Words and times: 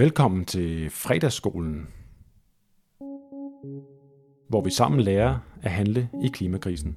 Velkommen 0.00 0.44
til 0.44 0.90
fredagsskolen, 0.90 1.88
hvor 4.48 4.60
vi 4.64 4.70
sammen 4.70 5.00
lærer 5.00 5.38
at 5.62 5.70
handle 5.70 6.08
i 6.22 6.28
klimakrisen. 6.28 6.96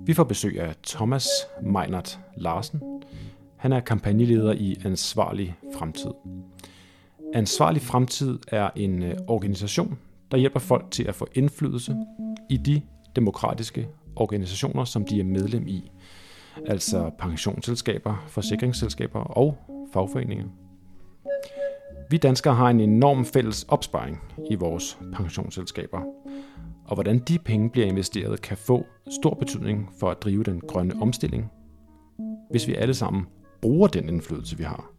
Vi 0.00 0.14
får 0.14 0.24
besøg 0.24 0.60
af 0.60 0.74
Thomas 0.86 1.26
Meinert 1.62 2.18
Larsen. 2.36 2.80
Han 3.56 3.72
er 3.72 3.80
kampagneleder 3.80 4.52
i 4.52 4.76
Ansvarlig 4.84 5.56
Fremtid. 5.74 6.10
Ansvarlig 7.34 7.82
Fremtid 7.82 8.38
er 8.48 8.70
en 8.76 9.02
øh, 9.02 9.14
organisation, 9.26 9.98
der 10.30 10.36
hjælper 10.36 10.60
folk 10.60 10.90
til 10.90 11.04
at 11.04 11.14
få 11.14 11.26
indflydelse 11.34 11.96
i 12.50 12.56
de 12.56 12.82
demokratiske 13.16 13.88
organisationer, 14.16 14.84
som 14.84 15.04
de 15.04 15.20
er 15.20 15.24
medlem 15.24 15.66
i. 15.66 15.90
Altså 16.66 17.10
pensionsselskaber, 17.18 18.24
forsikringsselskaber 18.26 19.20
og 19.20 19.58
fagforeninger. 19.92 20.46
Vi 22.10 22.16
danskere 22.16 22.54
har 22.54 22.70
en 22.70 22.80
enorm 22.80 23.24
fælles 23.24 23.62
opsparing 23.62 24.20
i 24.50 24.54
vores 24.54 24.98
pensionsselskaber. 25.12 26.00
Og 26.84 26.94
hvordan 26.94 27.18
de 27.18 27.38
penge 27.38 27.70
bliver 27.70 27.86
investeret, 27.86 28.42
kan 28.42 28.56
få 28.56 28.86
stor 29.20 29.34
betydning 29.34 29.90
for 30.00 30.10
at 30.10 30.22
drive 30.22 30.44
den 30.44 30.60
grønne 30.60 30.94
omstilling, 31.02 31.50
hvis 32.50 32.66
vi 32.66 32.74
alle 32.74 32.94
sammen 32.94 33.26
bruger 33.62 33.88
den 33.88 34.08
indflydelse, 34.08 34.58
vi 34.58 34.62
har. 34.62 34.90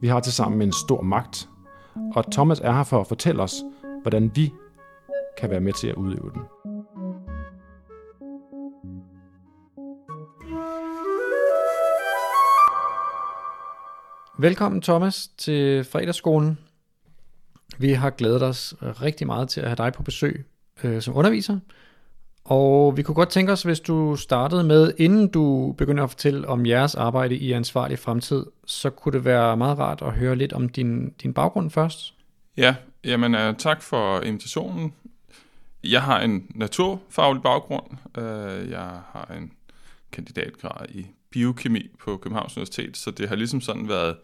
Vi 0.00 0.08
har 0.08 0.20
til 0.20 0.32
sammen 0.32 0.62
en 0.62 0.72
stor 0.72 1.02
magt, 1.02 1.48
og 2.14 2.32
Thomas 2.32 2.60
er 2.60 2.72
her 2.72 2.84
for 2.84 3.00
at 3.00 3.06
fortælle 3.06 3.42
os, 3.42 3.64
hvordan 4.02 4.30
vi 4.34 4.52
kan 5.38 5.50
være 5.50 5.60
med 5.60 5.72
til 5.72 5.88
at 5.88 5.94
udøve 5.94 6.30
den. 6.34 6.69
Velkommen 14.40 14.82
Thomas 14.82 15.28
til 15.28 15.84
fredagsskolen. 15.84 16.58
Vi 17.78 17.92
har 17.92 18.10
glædet 18.10 18.42
os 18.42 18.74
rigtig 18.80 19.26
meget 19.26 19.48
til 19.48 19.60
at 19.60 19.66
have 19.66 19.76
dig 19.76 19.92
på 19.92 20.02
besøg 20.02 20.46
øh, 20.84 21.02
som 21.02 21.16
underviser. 21.16 21.58
Og 22.44 22.96
vi 22.96 23.02
kunne 23.02 23.14
godt 23.14 23.28
tænke 23.28 23.52
os, 23.52 23.62
hvis 23.62 23.80
du 23.80 24.16
startede 24.16 24.64
med, 24.64 24.92
inden 24.98 25.28
du 25.28 25.74
begynder 25.78 26.04
at 26.04 26.10
fortælle 26.10 26.48
om 26.48 26.66
jeres 26.66 26.94
arbejde 26.94 27.36
i 27.36 27.52
Ansvarlig 27.52 27.98
Fremtid, 27.98 28.46
så 28.66 28.90
kunne 28.90 29.12
det 29.12 29.24
være 29.24 29.56
meget 29.56 29.78
rart 29.78 30.02
at 30.02 30.12
høre 30.12 30.36
lidt 30.36 30.52
om 30.52 30.68
din, 30.68 31.10
din 31.10 31.34
baggrund 31.34 31.70
først. 31.70 32.14
Ja, 32.56 32.74
jamen 33.04 33.34
uh, 33.34 33.56
tak 33.58 33.82
for 33.82 34.20
invitationen. 34.20 34.94
Jeg 35.84 36.02
har 36.02 36.20
en 36.20 36.46
naturfaglig 36.54 37.42
baggrund. 37.42 37.90
Uh, 38.18 38.70
jeg 38.70 39.00
har 39.12 39.34
en 39.36 39.52
kandidatgrad 40.12 40.86
i 40.88 41.06
biokemi 41.30 41.88
på 41.98 42.16
Københavns 42.16 42.56
Universitet, 42.56 42.96
så 42.96 43.10
det 43.10 43.28
har 43.28 43.36
ligesom 43.36 43.60
sådan 43.60 43.88
været 43.88 44.16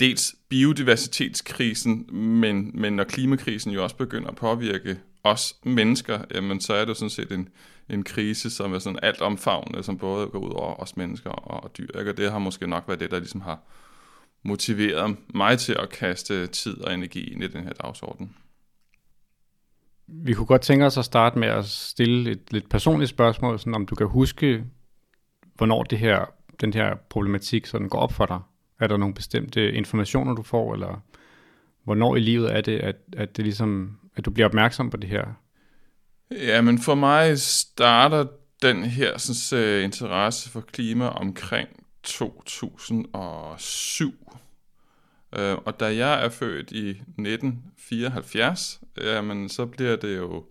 dels 0.00 0.34
biodiversitetskrisen, 0.48 2.06
men, 2.12 2.70
men 2.74 2.92
når 2.92 3.04
klimakrisen 3.04 3.72
jo 3.72 3.82
også 3.82 3.96
begynder 3.96 4.28
at 4.28 4.36
påvirke 4.36 4.98
os 5.24 5.56
mennesker, 5.64 6.20
jamen 6.34 6.60
så 6.60 6.74
er 6.74 6.84
det 6.84 6.96
sådan 6.96 7.10
set 7.10 7.32
en, 7.32 7.48
en 7.88 8.02
krise, 8.02 8.50
som 8.50 8.74
er 8.74 8.78
sådan 8.78 8.98
alt 9.02 9.20
omfavnende, 9.20 9.82
som 9.82 9.98
både 9.98 10.26
går 10.26 10.38
ud 10.38 10.50
over 10.50 10.74
os 10.74 10.96
mennesker 10.96 11.30
og, 11.30 11.64
og 11.64 11.76
dyr. 11.78 11.98
Ikke? 11.98 12.10
Og 12.10 12.16
det 12.16 12.32
har 12.32 12.38
måske 12.38 12.66
nok 12.66 12.84
været 12.86 13.00
det, 13.00 13.10
der 13.10 13.18
ligesom 13.18 13.40
har 13.40 13.58
motiveret 14.42 15.16
mig 15.34 15.58
til 15.58 15.72
at 15.72 15.88
kaste 15.88 16.46
tid 16.46 16.80
og 16.80 16.94
energi 16.94 17.32
ind 17.32 17.44
i 17.44 17.48
den 17.48 17.64
her 17.64 17.72
dagsorden. 17.72 18.34
Vi 20.06 20.34
kunne 20.34 20.46
godt 20.46 20.62
tænke 20.62 20.86
os 20.86 20.98
at 20.98 21.04
starte 21.04 21.38
med 21.38 21.48
at 21.48 21.64
stille 21.64 22.30
et 22.30 22.52
lidt 22.52 22.68
personligt 22.68 23.10
spørgsmål, 23.10 23.58
sådan 23.58 23.74
om 23.74 23.86
du 23.86 23.94
kan 23.94 24.06
huske, 24.06 24.64
hvornår 25.56 25.82
det 25.82 25.98
her, 25.98 26.24
den 26.60 26.72
her 26.72 26.94
problematik 27.10 27.66
sådan 27.66 27.88
går 27.88 27.98
op 27.98 28.12
for 28.12 28.26
dig. 28.26 28.40
Er 28.80 28.86
der 28.86 28.96
nogle 28.96 29.14
bestemte 29.14 29.72
informationer, 29.72 30.34
du 30.34 30.42
får, 30.42 30.74
eller 30.74 31.02
hvornår 31.84 32.16
i 32.16 32.20
livet 32.20 32.56
er 32.56 32.60
det, 32.60 32.78
at, 32.78 32.96
at, 33.16 33.36
det 33.36 33.44
ligesom, 33.44 33.98
at 34.16 34.24
du 34.24 34.30
bliver 34.30 34.46
opmærksom 34.46 34.90
på 34.90 34.96
det 34.96 35.10
her? 35.10 35.24
Ja, 36.30 36.60
men 36.60 36.78
for 36.78 36.94
mig 36.94 37.38
starter 37.38 38.26
den 38.62 38.84
her 38.84 39.18
sådan, 39.18 39.78
uh, 39.78 39.84
interesse 39.84 40.50
for 40.50 40.60
klima 40.60 41.08
omkring 41.08 41.68
2007. 42.02 44.32
Uh, 45.32 45.42
øh, 45.42 45.54
og 45.54 45.80
da 45.80 45.96
jeg 45.96 46.24
er 46.24 46.28
født 46.28 46.72
i 46.72 46.90
1974, 46.90 48.80
jamen, 49.00 49.48
så 49.48 49.66
bliver 49.66 49.96
det 49.96 50.16
jo 50.16 50.44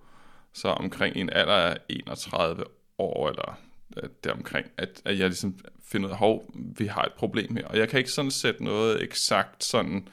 så 0.53 0.67
omkring 0.67 1.15
en 1.15 1.29
alder 1.29 1.53
af 1.53 1.77
31 1.89 2.63
år, 2.97 3.29
eller 3.29 3.59
Øh, 4.03 4.09
deromkring, 4.23 4.67
at, 4.77 5.01
at 5.05 5.19
jeg 5.19 5.27
ligesom 5.27 5.59
finder 5.83 6.07
ud 6.07 6.11
af, 6.11 6.17
hov, 6.17 6.51
vi 6.53 6.85
har 6.85 7.01
et 7.01 7.13
problem 7.13 7.55
her. 7.55 7.67
Og 7.67 7.77
jeg 7.77 7.89
kan 7.89 7.99
ikke 7.99 8.11
sådan 8.11 8.31
sætte 8.31 8.63
noget 8.63 9.03
eksakt 9.03 9.63
sådan 9.63 10.07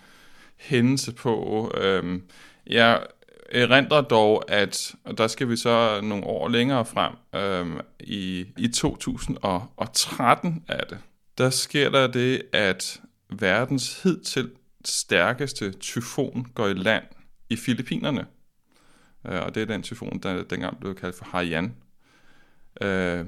hændelse 0.57 1.13
på. 1.13 1.71
Øhm, 1.77 2.23
jeg 2.67 3.07
erindrer 3.51 4.01
dog, 4.01 4.51
at, 4.51 4.95
og 5.05 5.19
der 5.19 5.27
skal 5.27 5.49
vi 5.49 5.57
så 5.57 6.01
nogle 6.03 6.25
år 6.25 6.49
længere 6.49 6.85
frem, 6.85 7.13
øhm, 7.35 7.81
i, 8.01 8.47
i 8.59 8.69
2013 8.69 10.65
er 10.69 10.85
det, 10.85 10.99
der 11.39 11.51
sker 11.51 11.91
der 11.91 12.07
det, 12.07 12.43
at 12.53 13.01
verdens 13.31 14.03
hidtil 14.03 14.51
stærkeste 14.85 15.73
tyfon 15.73 16.47
går 16.55 16.69
i 16.69 16.75
land 16.75 17.05
i 17.51 17.57
Filippinerne. 17.57 18.27
Øh, 19.27 19.43
og 19.43 19.55
det 19.55 19.63
er 19.63 19.67
den 19.67 19.83
tyfon, 19.83 20.19
der 20.19 20.43
dengang 20.43 20.81
blev 20.81 20.95
kaldt 20.95 21.17
for 21.17 21.25
Haiyan. 21.25 21.75
Øh, 22.81 23.27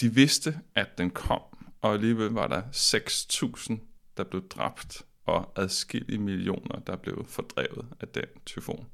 de 0.00 0.14
vidste, 0.14 0.58
at 0.74 0.98
den 0.98 1.10
kom, 1.10 1.40
og 1.80 1.94
alligevel 1.94 2.30
var 2.30 2.46
der 2.46 2.62
6.000, 2.62 3.76
der 4.16 4.24
blev 4.24 4.48
dræbt, 4.48 5.02
og 5.26 5.52
adskillige 5.56 6.18
millioner, 6.18 6.78
der 6.86 6.96
blev 6.96 7.26
fordrevet 7.28 7.86
af 8.00 8.08
den 8.08 8.24
tyfon. 8.46 8.86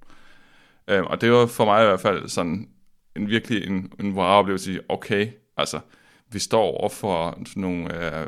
Øhm, 0.88 1.06
og 1.06 1.20
det 1.20 1.32
var 1.32 1.46
for 1.46 1.64
mig 1.64 1.82
i 1.82 1.86
hvert 1.86 2.00
fald 2.00 2.28
sådan 2.28 2.68
en 3.16 3.28
virkelig 3.28 3.66
en, 3.66 3.92
en 4.00 4.12
wow-oplevelse 4.12 4.80
okay, 4.88 5.28
altså, 5.56 5.80
vi 6.28 6.38
står 6.38 6.62
over 6.62 6.88
for 6.88 7.42
nogle, 7.56 8.20
øh, 8.20 8.26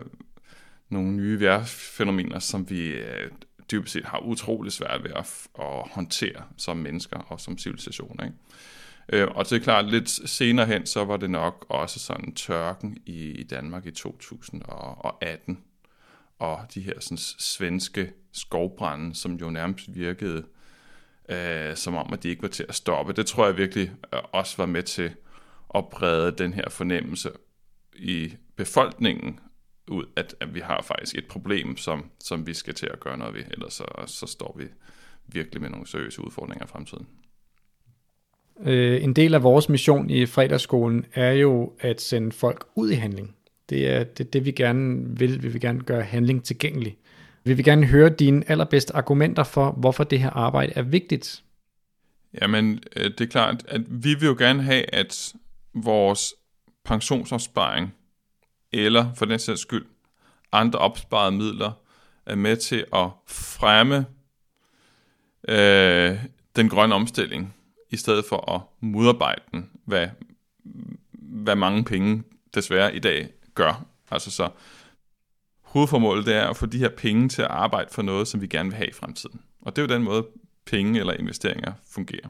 nogle 0.88 1.12
nye 1.12 1.40
vejrfænomener, 1.40 2.38
som 2.38 2.70
vi 2.70 2.86
øh, 2.86 3.30
dybest 3.70 3.92
set 3.92 4.04
har 4.04 4.18
utrolig 4.18 4.72
svært 4.72 5.04
ved 5.04 5.10
at, 5.10 5.48
at 5.58 5.88
håndtere 5.90 6.44
som 6.56 6.76
mennesker 6.76 7.18
og 7.18 7.40
som 7.40 7.58
civilisation. 7.58 8.20
Ikke? 8.24 8.34
Øh, 9.08 9.28
og 9.34 9.50
det 9.50 9.52
er 9.52 9.64
klart, 9.64 9.90
lidt 9.90 10.30
senere 10.30 10.66
hen, 10.66 10.86
så 10.86 11.04
var 11.04 11.16
det 11.16 11.30
nok 11.30 11.66
også 11.68 11.98
sådan 12.00 12.34
tørken 12.34 12.96
i 13.06 13.42
Danmark 13.50 13.86
i 13.86 13.90
2018, 13.90 15.64
og 16.38 16.66
de 16.74 16.80
her 16.80 17.00
sådan, 17.00 17.18
svenske 17.38 18.12
skovbrænde, 18.32 19.14
som 19.14 19.34
jo 19.34 19.50
nærmest 19.50 19.94
virkede 19.94 20.44
øh, 21.28 21.76
som 21.76 21.94
om, 21.94 22.12
at 22.12 22.22
de 22.22 22.28
ikke 22.28 22.42
var 22.42 22.48
til 22.48 22.66
at 22.68 22.74
stoppe. 22.74 23.12
Det 23.12 23.26
tror 23.26 23.46
jeg 23.46 23.56
virkelig 23.56 23.92
øh, 24.14 24.20
også 24.32 24.56
var 24.56 24.66
med 24.66 24.82
til 24.82 25.14
at 25.74 25.88
brede 25.88 26.32
den 26.38 26.52
her 26.52 26.70
fornemmelse 26.70 27.30
i 27.96 28.34
befolkningen 28.56 29.40
ud, 29.88 30.04
at, 30.16 30.34
at 30.40 30.54
vi 30.54 30.60
har 30.60 30.82
faktisk 30.82 31.18
et 31.18 31.26
problem, 31.26 31.76
som, 31.76 32.10
som 32.20 32.46
vi 32.46 32.54
skal 32.54 32.74
til 32.74 32.86
at 32.86 33.00
gøre 33.00 33.18
noget 33.18 33.34
ved, 33.34 33.44
ellers 33.50 33.74
så, 33.74 33.84
så 34.06 34.26
står 34.26 34.56
vi 34.58 34.64
virkelig 35.26 35.62
med 35.62 35.70
nogle 35.70 35.86
seriøse 35.86 36.24
udfordringer 36.24 36.64
i 36.64 36.68
fremtiden. 36.68 37.06
Øh, 38.60 39.04
en 39.04 39.12
del 39.12 39.34
af 39.34 39.42
vores 39.42 39.68
mission 39.68 40.10
i 40.10 40.26
fredagsskolen 40.26 41.06
er 41.14 41.32
jo 41.32 41.72
at 41.80 42.00
sende 42.00 42.32
folk 42.32 42.64
ud 42.74 42.90
i 42.90 42.94
handling. 42.94 43.34
Det 43.68 43.88
er 43.88 44.04
det, 44.04 44.32
det 44.32 44.44
vi 44.44 44.50
gerne 44.50 45.18
vil. 45.18 45.42
Vi 45.42 45.48
vil 45.48 45.60
gerne 45.60 45.80
gøre 45.80 46.02
handling 46.02 46.44
tilgængelig. 46.44 46.96
Vi 47.44 47.52
vil 47.52 47.64
gerne 47.64 47.86
høre 47.86 48.08
dine 48.08 48.50
allerbedste 48.50 48.96
argumenter 48.96 49.44
for, 49.44 49.70
hvorfor 49.70 50.04
det 50.04 50.20
her 50.20 50.30
arbejde 50.30 50.72
er 50.76 50.82
vigtigt. 50.82 51.42
Jamen, 52.42 52.82
øh, 52.96 53.04
det 53.04 53.20
er 53.20 53.26
klart, 53.26 53.64
at 53.68 53.80
vi 53.88 54.14
vil 54.14 54.26
jo 54.26 54.36
gerne 54.38 54.62
have, 54.62 54.94
at 54.94 55.32
vores 55.74 56.34
pensionsopsparing, 56.84 57.94
eller 58.72 59.14
for 59.14 59.24
den 59.24 59.38
sags 59.38 59.60
skyld, 59.60 59.86
andre 60.52 60.78
opsparede 60.78 61.36
midler, 61.36 61.72
er 62.26 62.34
med 62.34 62.56
til 62.56 62.84
at 62.92 63.08
fremme 63.26 64.06
øh, 65.48 66.18
den 66.56 66.68
grønne 66.68 66.94
omstilling 66.94 67.54
i 67.94 67.96
stedet 67.96 68.24
for 68.24 68.54
at 68.54 68.60
modarbejde 68.80 69.42
den, 69.52 69.70
hvad, 69.84 70.08
hvad 71.12 71.56
mange 71.56 71.84
penge 71.84 72.22
desværre 72.54 72.96
i 72.96 72.98
dag 72.98 73.28
gør. 73.54 73.86
Altså 74.10 74.30
så 74.30 74.48
hovedformålet 75.60 76.26
det 76.26 76.34
er 76.34 76.46
at 76.46 76.56
få 76.56 76.66
de 76.66 76.78
her 76.78 76.88
penge 76.88 77.28
til 77.28 77.42
at 77.42 77.48
arbejde 77.48 77.88
for 77.92 78.02
noget, 78.02 78.28
som 78.28 78.40
vi 78.40 78.46
gerne 78.46 78.68
vil 78.68 78.76
have 78.76 78.88
i 78.88 78.92
fremtiden. 78.92 79.40
Og 79.62 79.76
det 79.76 79.82
er 79.82 79.86
jo 79.86 79.94
den 79.94 80.04
måde, 80.04 80.26
penge 80.66 81.00
eller 81.00 81.12
investeringer 81.12 81.72
fungerer. 81.90 82.28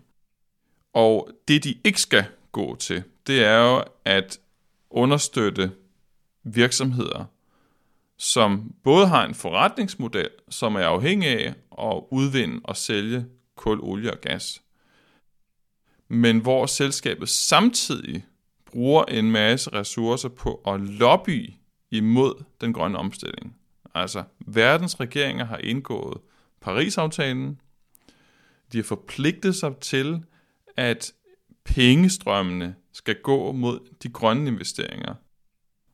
Og 0.93 1.31
det, 1.49 1.65
de 1.65 1.75
ikke 1.85 2.01
skal 2.01 2.25
gå 2.53 2.77
til, 2.77 3.03
det 3.27 3.45
er 3.45 3.59
jo 3.59 3.85
at 4.05 4.39
understøtte 4.91 5.73
virksomheder, 6.45 7.25
som 8.17 8.75
både 8.85 9.07
har 9.07 9.27
en 9.27 9.35
forretningsmodel, 9.35 10.29
som 10.49 10.75
er 10.75 10.85
afhængig 10.85 11.29
af 11.29 11.55
at 11.79 12.03
udvinde 12.11 12.61
og 12.65 12.77
sælge 12.77 13.27
kul, 13.57 13.81
olie 13.83 14.13
og 14.13 14.21
gas, 14.21 14.63
men 16.15 16.39
hvor 16.39 16.67
selskabet 16.67 17.29
samtidig 17.29 18.25
bruger 18.67 19.05
en 19.05 19.31
masse 19.31 19.73
ressourcer 19.73 20.29
på 20.29 20.55
at 20.67 20.81
lobby 20.81 21.51
imod 21.91 22.45
den 22.61 22.73
grønne 22.73 22.99
omstilling. 22.99 23.57
Altså, 23.95 24.25
verdens 24.39 25.01
regeringer 25.01 25.45
har 25.45 25.59
indgået 25.59 26.19
Paris-aftalen. 26.61 27.61
De 28.73 28.79
har 28.79 28.85
forpligtet 28.85 29.55
sig 29.55 29.77
til, 29.77 30.25
at 30.77 31.13
pengestrømmene 31.65 32.75
skal 32.93 33.17
gå 33.23 33.53
mod 33.53 33.81
de 34.03 34.09
grønne 34.09 34.49
investeringer. 34.49 35.15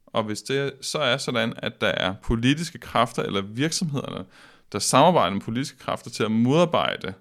Og 0.07 0.25
hvis 0.25 0.43
det 0.43 0.73
så 0.81 0.99
er 0.99 1.17
sådan, 1.17 1.53
at 1.57 1.81
der 1.81 1.87
er 1.89 2.15
politiske 2.23 2.79
kræfter 2.79 3.23
eller 3.23 3.41
virksomhederne, 3.41 4.25
der 4.73 4.79
samarbejder 4.79 5.33
med 5.33 5.41
politiske 5.41 5.79
kræfter 5.79 6.11
til 6.11 6.23
at 6.23 6.31
modarbejde 6.31 7.15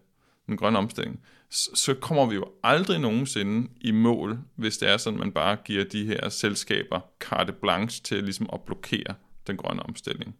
den 0.47 0.57
grønne 0.57 0.79
omstilling, 0.79 1.19
så 1.51 1.95
kommer 2.01 2.25
vi 2.25 2.35
jo 2.35 2.45
aldrig 2.63 2.99
nogensinde 2.99 3.69
i 3.81 3.91
mål, 3.91 4.39
hvis 4.55 4.77
det 4.77 4.89
er 4.89 4.97
sådan, 4.97 5.19
at 5.19 5.25
man 5.25 5.33
bare 5.33 5.55
giver 5.65 5.83
de 5.83 6.05
her 6.05 6.29
selskaber 6.29 6.99
carte 7.19 7.53
blanche 7.53 8.03
til 8.03 8.23
ligesom 8.23 8.49
at 8.53 8.61
blokere 8.61 9.15
den 9.47 9.57
grønne 9.57 9.83
omstilling. 9.83 10.35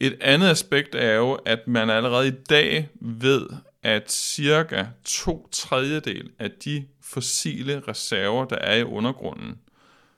Et 0.00 0.18
andet 0.20 0.48
aspekt 0.48 0.94
er 0.94 1.14
jo, 1.14 1.32
at 1.32 1.68
man 1.68 1.90
allerede 1.90 2.28
i 2.28 2.34
dag 2.50 2.88
ved, 3.00 3.48
at 3.82 4.12
cirka 4.12 4.86
to 5.04 5.48
tredjedel 5.52 6.30
af 6.38 6.50
de 6.50 6.86
fossile 7.00 7.82
reserver, 7.88 8.44
der 8.44 8.56
er 8.56 8.76
i 8.76 8.84
undergrunden, 8.84 9.60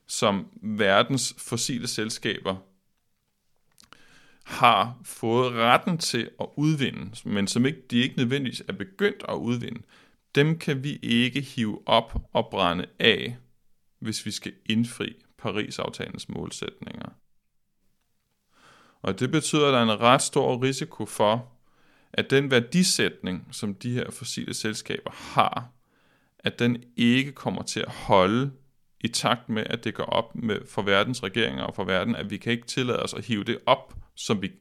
som 0.06 0.46
verdens 0.62 1.34
fossile 1.38 1.86
selskaber 1.86 2.56
har 4.48 4.98
fået 5.02 5.52
retten 5.52 5.98
til 5.98 6.30
at 6.40 6.46
udvinde, 6.56 7.10
men 7.24 7.46
som 7.46 7.66
ikke, 7.66 7.82
de 7.90 7.96
ikke 7.96 8.16
nødvendigvis 8.16 8.62
er 8.68 8.72
begyndt 8.72 9.24
at 9.28 9.34
udvinde, 9.34 9.82
dem 10.34 10.58
kan 10.58 10.84
vi 10.84 10.98
ikke 11.02 11.40
hive 11.40 11.82
op 11.86 12.22
og 12.32 12.48
brænde 12.50 12.86
af, 12.98 13.36
hvis 13.98 14.26
vi 14.26 14.30
skal 14.30 14.52
indfri 14.66 15.14
Paris-aftalens 15.38 16.28
målsætninger. 16.28 17.08
Og 19.02 19.20
det 19.20 19.30
betyder, 19.30 19.66
at 19.66 19.72
der 19.72 19.78
er 19.78 19.82
en 19.82 20.00
ret 20.00 20.22
stor 20.22 20.62
risiko 20.62 21.06
for, 21.06 21.52
at 22.12 22.30
den 22.30 22.50
værdisætning, 22.50 23.48
som 23.50 23.74
de 23.74 23.92
her 23.92 24.10
fossile 24.10 24.54
selskaber 24.54 25.10
har, 25.10 25.72
at 26.38 26.58
den 26.58 26.84
ikke 26.96 27.32
kommer 27.32 27.62
til 27.62 27.80
at 27.80 27.92
holde 27.92 28.52
i 29.00 29.08
takt 29.08 29.48
med, 29.48 29.64
at 29.66 29.84
det 29.84 29.94
går 29.94 30.04
op 30.04 30.34
med, 30.34 30.60
for 30.68 30.82
verdens 30.82 31.22
regeringer 31.22 31.64
og 31.64 31.74
for 31.74 31.84
verden, 31.84 32.16
at 32.16 32.30
vi 32.30 32.36
kan 32.36 32.52
ikke 32.52 32.66
tillade 32.66 33.02
os 33.02 33.14
at 33.14 33.24
hive 33.24 33.44
det 33.44 33.58
op, 33.66 33.94
som 34.14 34.42
vi 34.42 34.52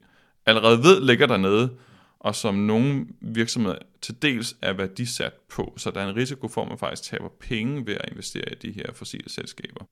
allerede 0.46 0.84
ved 0.84 1.02
ligger 1.02 1.28
dernede, 1.28 1.78
og 2.20 2.36
som 2.36 2.56
nogle 2.56 3.08
virksomheder 3.22 3.78
til 4.02 4.22
dels 4.22 4.56
er 4.62 4.74
værdisat 4.74 5.34
på. 5.50 5.74
Så 5.78 5.92
der 5.92 6.02
er 6.02 6.10
en 6.10 6.16
risiko 6.16 6.48
for, 6.48 6.62
at 6.62 6.68
man 6.68 6.78
faktisk 6.78 7.04
taber 7.04 7.30
penge 7.40 7.88
ved 7.88 7.96
at 7.96 8.10
investere 8.12 8.52
i 8.52 8.56
de 8.56 8.72
her 8.72 8.94
fossile 8.94 9.30
selskaber. 9.30 9.86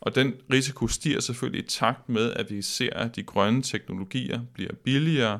Og 0.00 0.14
den 0.14 0.34
risiko 0.52 0.88
stiger 0.88 1.20
selvfølgelig 1.20 1.64
i 1.64 1.68
takt 1.68 2.08
med, 2.08 2.32
at 2.32 2.50
vi 2.50 2.62
ser, 2.62 2.92
at 2.92 3.16
de 3.16 3.22
grønne 3.22 3.62
teknologier 3.62 4.40
bliver 4.54 4.72
billigere. 4.84 5.38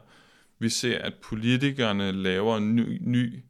Vi 0.59 0.69
ser, 0.69 0.99
at 0.99 1.15
politikerne 1.23 2.13
laver 2.13 2.57
en 2.57 2.77
ny, 2.77 2.99
ny 3.01 3.45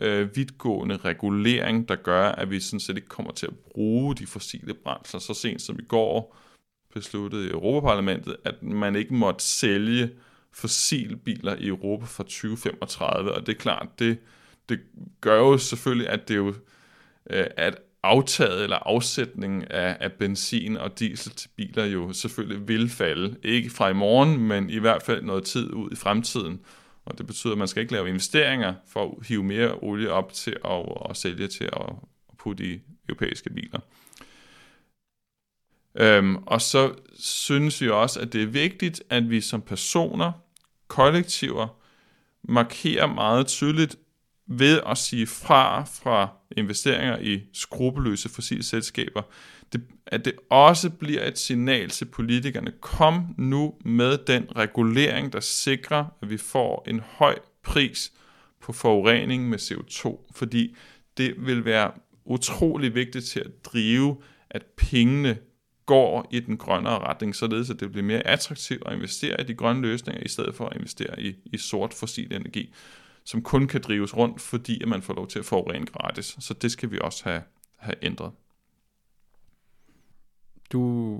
øh, 0.00 0.36
vidtgående 0.36 0.96
regulering, 0.96 1.88
der 1.88 1.96
gør, 1.96 2.28
at 2.28 2.50
vi 2.50 2.60
sådan 2.60 2.80
set 2.80 2.96
ikke 2.96 3.08
kommer 3.08 3.32
til 3.32 3.46
at 3.46 3.54
bruge 3.72 4.14
de 4.14 4.26
fossile 4.26 4.74
brændsler. 4.74 5.20
Så 5.20 5.34
sent 5.34 5.62
som 5.62 5.78
i 5.78 5.84
går 5.84 6.36
besluttede 6.94 7.46
i 7.46 7.50
Europaparlamentet, 7.50 8.36
at 8.44 8.62
man 8.62 8.96
ikke 8.96 9.14
måtte 9.14 9.44
sælge 9.44 10.10
fossilbiler 10.52 11.56
i 11.56 11.66
Europa 11.66 12.04
fra 12.04 12.22
2035. 12.22 13.32
Og 13.34 13.46
det 13.46 13.54
er 13.54 13.58
klart, 13.58 13.88
det, 13.98 14.18
det 14.68 14.80
gør 15.20 15.38
jo 15.38 15.58
selvfølgelig, 15.58 16.08
at 16.08 16.28
det 16.28 16.36
jo 16.36 16.54
øh, 17.30 17.46
at 17.56 17.78
aftaget 18.02 18.62
eller 18.62 18.76
afsætningen 18.76 19.64
af, 19.70 19.96
af 20.00 20.12
benzin 20.12 20.76
og 20.76 20.98
diesel 20.98 21.32
til 21.32 21.48
biler 21.56 21.84
jo 21.84 22.12
selvfølgelig 22.12 22.68
vil 22.68 22.88
falde. 22.88 23.36
Ikke 23.42 23.70
fra 23.70 23.88
i 23.88 23.92
morgen, 23.92 24.38
men 24.38 24.70
i 24.70 24.78
hvert 24.78 25.02
fald 25.02 25.22
noget 25.22 25.44
tid 25.44 25.72
ud 25.72 25.90
i 25.92 25.96
fremtiden. 25.96 26.60
Og 27.04 27.18
det 27.18 27.26
betyder, 27.26 27.52
at 27.52 27.58
man 27.58 27.68
skal 27.68 27.80
ikke 27.80 27.92
lave 27.92 28.08
investeringer 28.08 28.74
for 28.88 29.04
at 29.04 29.26
hive 29.26 29.42
mere 29.42 29.74
olie 29.82 30.12
op 30.12 30.32
til 30.32 30.56
at, 30.64 30.84
at 31.10 31.16
sælge 31.16 31.48
til 31.48 31.64
at, 31.64 31.92
at 32.28 32.36
putte 32.38 32.64
i 32.64 32.80
europæiske 33.08 33.50
biler. 33.50 33.80
Øhm, 35.94 36.36
og 36.36 36.60
så 36.60 36.94
synes 37.18 37.80
vi 37.80 37.88
også, 37.88 38.20
at 38.20 38.32
det 38.32 38.42
er 38.42 38.46
vigtigt, 38.46 39.02
at 39.10 39.30
vi 39.30 39.40
som 39.40 39.62
personer, 39.62 40.32
kollektiver, 40.88 41.68
markerer 42.42 43.06
meget 43.06 43.46
tydeligt 43.46 43.96
ved 44.46 44.80
at 44.86 44.98
sige 44.98 45.26
fra 45.26 45.84
fra 45.84 46.28
investeringer 46.56 47.18
i 47.18 47.42
skrupelløse 47.52 48.28
fossile 48.28 48.62
selskaber, 48.62 49.22
det, 49.72 49.82
at 50.06 50.24
det 50.24 50.32
også 50.50 50.90
bliver 50.90 51.28
et 51.28 51.38
signal 51.38 51.90
til 51.90 52.04
politikerne. 52.04 52.72
Kom 52.80 53.34
nu 53.38 53.74
med 53.84 54.18
den 54.26 54.46
regulering, 54.56 55.32
der 55.32 55.40
sikrer, 55.40 56.04
at 56.22 56.30
vi 56.30 56.36
får 56.36 56.84
en 56.88 57.00
høj 57.00 57.38
pris 57.62 58.12
på 58.60 58.72
forurening 58.72 59.48
med 59.48 59.58
CO2, 59.58 60.28
fordi 60.34 60.76
det 61.16 61.34
vil 61.38 61.64
være 61.64 61.92
utrolig 62.24 62.94
vigtigt 62.94 63.24
til 63.24 63.40
at 63.40 63.64
drive, 63.64 64.16
at 64.50 64.62
pengene 64.76 65.38
går 65.86 66.28
i 66.30 66.40
den 66.40 66.56
grønnere 66.56 66.98
retning, 66.98 67.36
således 67.36 67.70
at 67.70 67.80
det 67.80 67.90
bliver 67.90 68.04
mere 68.04 68.26
attraktivt 68.26 68.82
at 68.86 68.92
investere 68.92 69.40
i 69.40 69.44
de 69.44 69.54
grønne 69.54 69.82
løsninger, 69.82 70.22
i 70.22 70.28
stedet 70.28 70.54
for 70.54 70.66
at 70.66 70.76
investere 70.76 71.22
i, 71.22 71.34
i 71.44 71.58
sort 71.58 71.94
fossil 71.94 72.34
energi, 72.34 72.74
som 73.24 73.42
kun 73.42 73.66
kan 73.66 73.80
drives 73.80 74.16
rundt, 74.16 74.40
fordi 74.40 74.82
at 74.82 74.88
man 74.88 75.02
får 75.02 75.14
lov 75.14 75.28
til 75.28 75.38
at 75.38 75.44
forurene 75.44 75.86
gratis. 75.86 76.36
Så 76.40 76.54
det 76.54 76.72
skal 76.72 76.90
vi 76.90 76.98
også 77.00 77.24
have, 77.24 77.42
have 77.76 77.94
ændret. 78.02 78.32
Du 80.72 81.16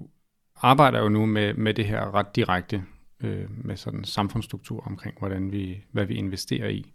arbejder 0.57 1.01
jo 1.01 1.09
nu 1.09 1.27
med, 1.27 1.55
med 1.55 1.75
det 1.75 1.87
her 1.87 2.15
ret 2.15 2.37
direkte, 2.37 2.85
øh, 3.21 3.65
med 3.65 3.77
sådan 3.77 4.05
samfundsstruktur 4.05 4.87
omkring, 4.87 5.19
hvordan 5.19 5.53
vi, 5.53 5.85
hvad 5.91 6.05
vi 6.05 6.15
investerer 6.15 6.69
i. 6.69 6.93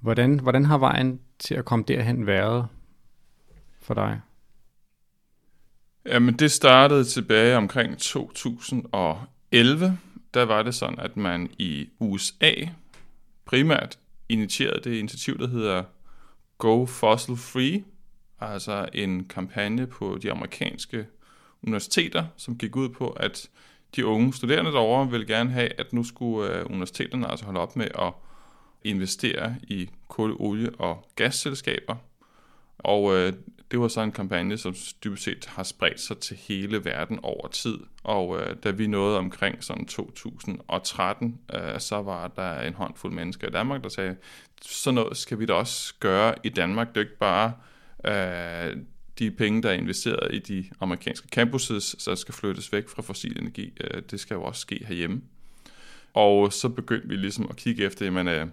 Hvordan, 0.00 0.40
hvordan 0.40 0.64
har 0.64 0.78
vejen 0.78 1.20
til 1.38 1.54
at 1.54 1.64
komme 1.64 1.84
derhen 1.88 2.26
været 2.26 2.68
for 3.80 3.94
dig? 3.94 4.20
Jamen, 6.06 6.34
det 6.34 6.52
startede 6.52 7.04
tilbage 7.04 7.56
omkring 7.56 7.98
2011. 7.98 9.98
Der 10.34 10.44
var 10.44 10.62
det 10.62 10.74
sådan, 10.74 10.98
at 10.98 11.16
man 11.16 11.50
i 11.58 11.88
USA 11.98 12.52
primært 13.44 13.98
initierede 14.28 14.90
det 14.90 14.96
initiativ, 14.96 15.38
der 15.38 15.48
hedder 15.48 15.82
Go 16.58 16.86
Fossil 16.86 17.36
Free, 17.36 17.84
altså 18.40 18.88
en 18.92 19.24
kampagne 19.24 19.86
på 19.86 20.18
de 20.22 20.30
amerikanske 20.30 21.06
universiteter, 21.66 22.24
som 22.36 22.58
gik 22.58 22.76
ud 22.76 22.88
på, 22.88 23.08
at 23.08 23.50
de 23.96 24.06
unge 24.06 24.34
studerende 24.34 24.72
derovre 24.72 25.10
ville 25.10 25.26
gerne 25.26 25.50
have, 25.50 25.80
at 25.80 25.92
nu 25.92 26.04
skulle 26.04 26.52
øh, 26.52 26.66
universiteterne 26.66 27.30
altså 27.30 27.44
holde 27.44 27.60
op 27.60 27.76
med 27.76 27.88
at 27.98 28.12
investere 28.84 29.56
i 29.62 29.90
kul, 30.08 30.36
olie 30.38 30.70
og 30.78 31.08
gasselskaber. 31.16 31.96
Og 32.78 33.16
øh, 33.16 33.32
det 33.70 33.80
var 33.80 33.88
så 33.88 34.00
en 34.00 34.12
kampagne, 34.12 34.58
som 34.58 34.74
dybest 35.04 35.22
set 35.22 35.46
har 35.46 35.62
spredt 35.62 36.00
sig 36.00 36.18
til 36.18 36.36
hele 36.36 36.84
verden 36.84 37.20
over 37.22 37.48
tid. 37.48 37.78
Og 38.02 38.40
øh, 38.40 38.56
da 38.64 38.70
vi 38.70 38.86
nåede 38.86 39.18
omkring 39.18 39.64
sådan 39.64 39.86
2013, 39.86 41.40
øh, 41.54 41.80
så 41.80 42.02
var 42.02 42.28
der 42.28 42.60
en 42.60 42.74
håndfuld 42.74 43.12
mennesker 43.12 43.48
i 43.48 43.50
Danmark, 43.50 43.82
der 43.82 43.88
sagde, 43.88 44.16
sådan 44.62 44.94
noget 44.94 45.16
skal 45.16 45.38
vi 45.38 45.46
da 45.46 45.52
også 45.52 45.94
gøre 46.00 46.34
i 46.44 46.48
Danmark. 46.48 46.88
Det 46.88 46.96
er 46.96 47.00
ikke 47.00 47.18
bare 47.18 47.52
øh, 48.04 48.76
de 49.18 49.30
penge, 49.30 49.62
der 49.62 49.68
er 49.68 49.74
investeret 49.74 50.34
i 50.34 50.38
de 50.38 50.64
amerikanske 50.80 51.28
campuses, 51.28 51.96
så 51.98 52.16
skal 52.16 52.34
flyttes 52.34 52.72
væk 52.72 52.88
fra 52.88 53.02
fossil 53.02 53.40
energi. 53.40 53.72
Øh, 53.80 54.02
det 54.10 54.20
skal 54.20 54.34
jo 54.34 54.42
også 54.42 54.60
ske 54.60 54.84
herhjemme. 54.88 55.22
Og 56.14 56.52
så 56.52 56.68
begyndte 56.68 57.08
vi 57.08 57.16
ligesom 57.16 57.46
at 57.50 57.56
kigge 57.56 57.84
efter, 57.84 58.04
jamen, 58.04 58.28
øh, 58.28 58.46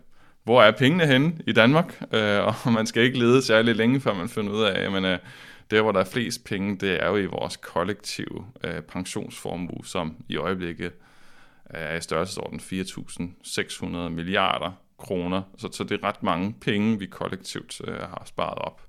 hvor 0.43 0.63
er 0.63 0.71
pengene 0.71 1.07
henne 1.07 1.37
i 1.47 1.51
Danmark? 1.51 2.03
Øh, 2.13 2.39
og 2.65 2.73
man 2.73 2.87
skal 2.87 3.03
ikke 3.03 3.19
lede 3.19 3.41
særlig 3.41 3.75
længe, 3.75 4.01
før 4.01 4.13
man 4.13 4.29
finder 4.29 4.53
ud 4.53 4.63
af, 4.63 4.83
jamen, 4.83 5.05
øh, 5.05 5.19
der 5.71 5.81
hvor 5.81 5.91
der 5.91 5.99
er 5.99 6.05
flest 6.05 6.43
penge, 6.43 6.77
det 6.77 7.03
er 7.03 7.09
jo 7.09 7.17
i 7.17 7.25
vores 7.25 7.57
kollektive 7.57 8.45
øh, 8.63 8.81
pensionsformue, 8.81 9.85
som 9.85 10.15
i 10.29 10.37
øjeblikket 10.37 10.85
øh, 10.85 11.81
er 11.81 11.97
i 11.97 12.01
størrelsesorden 12.01 12.59
4.600 12.59 14.09
milliarder 14.09 14.71
kroner. 14.97 15.41
Så, 15.57 15.69
så 15.71 15.83
det 15.83 15.99
er 16.01 16.07
ret 16.07 16.23
mange 16.23 16.55
penge, 16.61 16.99
vi 16.99 17.05
kollektivt 17.05 17.81
øh, 17.87 17.99
har 17.99 18.23
sparet 18.25 18.57
op 18.57 18.81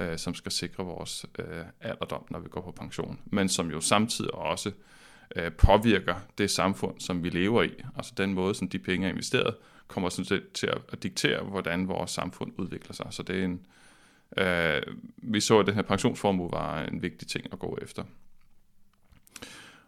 øh, 0.00 0.18
som 0.18 0.34
skal 0.34 0.52
sikre 0.52 0.84
vores 0.84 1.26
øh, 1.38 1.64
alderdom, 1.80 2.24
når 2.30 2.38
vi 2.38 2.48
går 2.48 2.60
på 2.60 2.70
pension, 2.70 3.20
men 3.24 3.48
som 3.48 3.70
jo 3.70 3.80
samtidig 3.80 4.34
også 4.34 4.72
øh, 5.36 5.52
påvirker 5.52 6.14
det 6.38 6.50
samfund, 6.50 7.00
som 7.00 7.24
vi 7.24 7.30
lever 7.30 7.62
i. 7.62 7.70
Altså 7.96 8.12
den 8.16 8.34
måde, 8.34 8.54
som 8.54 8.68
de 8.68 8.78
penge 8.78 9.06
er 9.06 9.10
investeret, 9.10 9.54
kommer 9.86 10.08
sådan 10.08 10.24
set 10.24 10.52
til 10.54 10.66
at, 10.66 10.78
at 10.92 11.02
diktere, 11.02 11.44
hvordan 11.44 11.88
vores 11.88 12.10
samfund 12.10 12.52
udvikler 12.58 12.94
sig. 12.94 13.06
Så 13.10 13.22
det 13.22 13.40
er 13.40 13.44
en, 13.44 13.66
øh, 14.36 14.82
vi 15.16 15.40
så, 15.40 15.58
at 15.58 15.66
den 15.66 15.74
her 15.74 15.82
pensionsformue 15.82 16.52
var 16.52 16.82
en 16.82 17.02
vigtig 17.02 17.28
ting 17.28 17.46
at 17.52 17.58
gå 17.58 17.78
efter. 17.82 18.04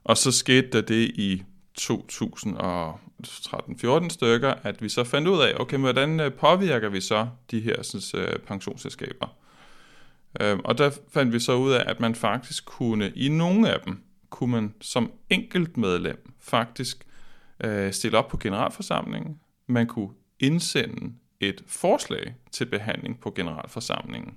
Og 0.04 0.16
så 0.16 0.32
skete 0.32 0.68
der 0.68 0.80
det 0.80 1.08
i 1.08 1.42
2013-14 1.80 4.08
stykker, 4.08 4.54
at 4.62 4.82
vi 4.82 4.88
så 4.88 5.04
fandt 5.04 5.28
ud 5.28 5.40
af, 5.40 5.52
okay, 5.60 5.78
hvordan 5.78 6.20
øh, 6.20 6.32
påvirker 6.32 6.88
vi 6.88 7.00
så 7.00 7.28
de 7.50 7.60
her 7.60 7.82
sådan, 7.82 8.20
øh, 8.20 8.38
pensionsselskaber? 8.38 9.36
Øh, 10.40 10.58
og 10.64 10.78
der 10.78 10.90
fandt 11.12 11.32
vi 11.32 11.38
så 11.38 11.54
ud 11.54 11.72
af, 11.72 11.84
at 11.86 12.00
man 12.00 12.14
faktisk 12.14 12.64
kunne 12.66 13.12
i 13.16 13.28
nogle 13.28 13.70
af 13.70 13.80
dem 13.80 14.04
kunne 14.30 14.50
man 14.52 14.74
som 14.80 15.12
enkelt 15.30 15.76
medlem 15.76 16.32
faktisk 16.40 17.06
øh, 17.64 17.92
stille 17.92 18.18
op 18.18 18.28
på 18.28 18.36
generalforsamlingen. 18.36 19.40
Man 19.66 19.86
kunne 19.86 20.10
indsende 20.40 21.14
et 21.40 21.62
forslag 21.66 22.34
til 22.52 22.64
behandling 22.64 23.20
på 23.20 23.30
generalforsamlingen. 23.30 24.34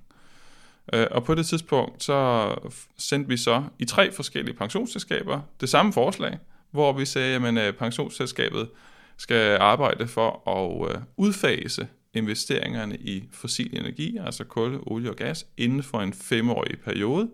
Øh, 0.92 1.06
og 1.10 1.24
på 1.24 1.34
det 1.34 1.46
tidspunkt, 1.46 2.02
så 2.02 2.54
sendte 2.96 3.28
vi 3.28 3.36
så 3.36 3.64
i 3.78 3.84
tre 3.84 4.12
forskellige 4.12 4.56
pensionsselskaber 4.56 5.40
det 5.60 5.68
samme 5.68 5.92
forslag, 5.92 6.38
hvor 6.70 6.92
vi 6.92 7.04
sagde, 7.04 7.48
at 7.48 7.68
øh, 7.68 7.74
pensionsselskabet 7.74 8.68
skal 9.16 9.58
arbejde 9.60 10.06
for 10.06 10.48
at 10.48 10.94
øh, 10.94 11.02
udfase 11.16 11.88
investeringerne 12.18 12.96
i 12.96 13.24
fossil 13.32 13.78
energi, 13.78 14.16
altså 14.16 14.44
kul, 14.44 14.78
olie 14.86 15.10
og 15.10 15.16
gas, 15.16 15.46
inden 15.56 15.82
for 15.82 16.00
en 16.00 16.12
femårig 16.12 16.80
periode, 16.80 17.30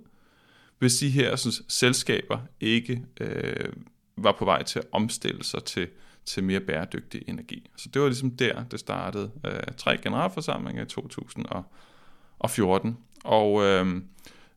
hvis 0.78 0.96
de 0.96 1.10
her 1.10 1.36
sådan, 1.36 1.64
selskaber 1.68 2.38
ikke 2.60 3.02
øh, 3.20 3.72
var 4.16 4.36
på 4.38 4.44
vej 4.44 4.62
til 4.62 4.78
at 4.78 4.84
omstille 4.92 5.44
sig 5.44 5.64
til, 5.64 5.88
til 6.24 6.44
mere 6.44 6.60
bæredygtig 6.60 7.22
energi. 7.26 7.70
Så 7.76 7.88
det 7.94 8.02
var 8.02 8.08
ligesom 8.08 8.30
der, 8.30 8.64
det 8.64 8.80
startede. 8.80 9.30
Øh, 9.46 9.62
tre 9.76 9.98
generalforsamlinger 9.98 10.82
i 10.82 10.86
2014. 10.86 12.96
Og 13.24 13.64
øh, 13.64 14.02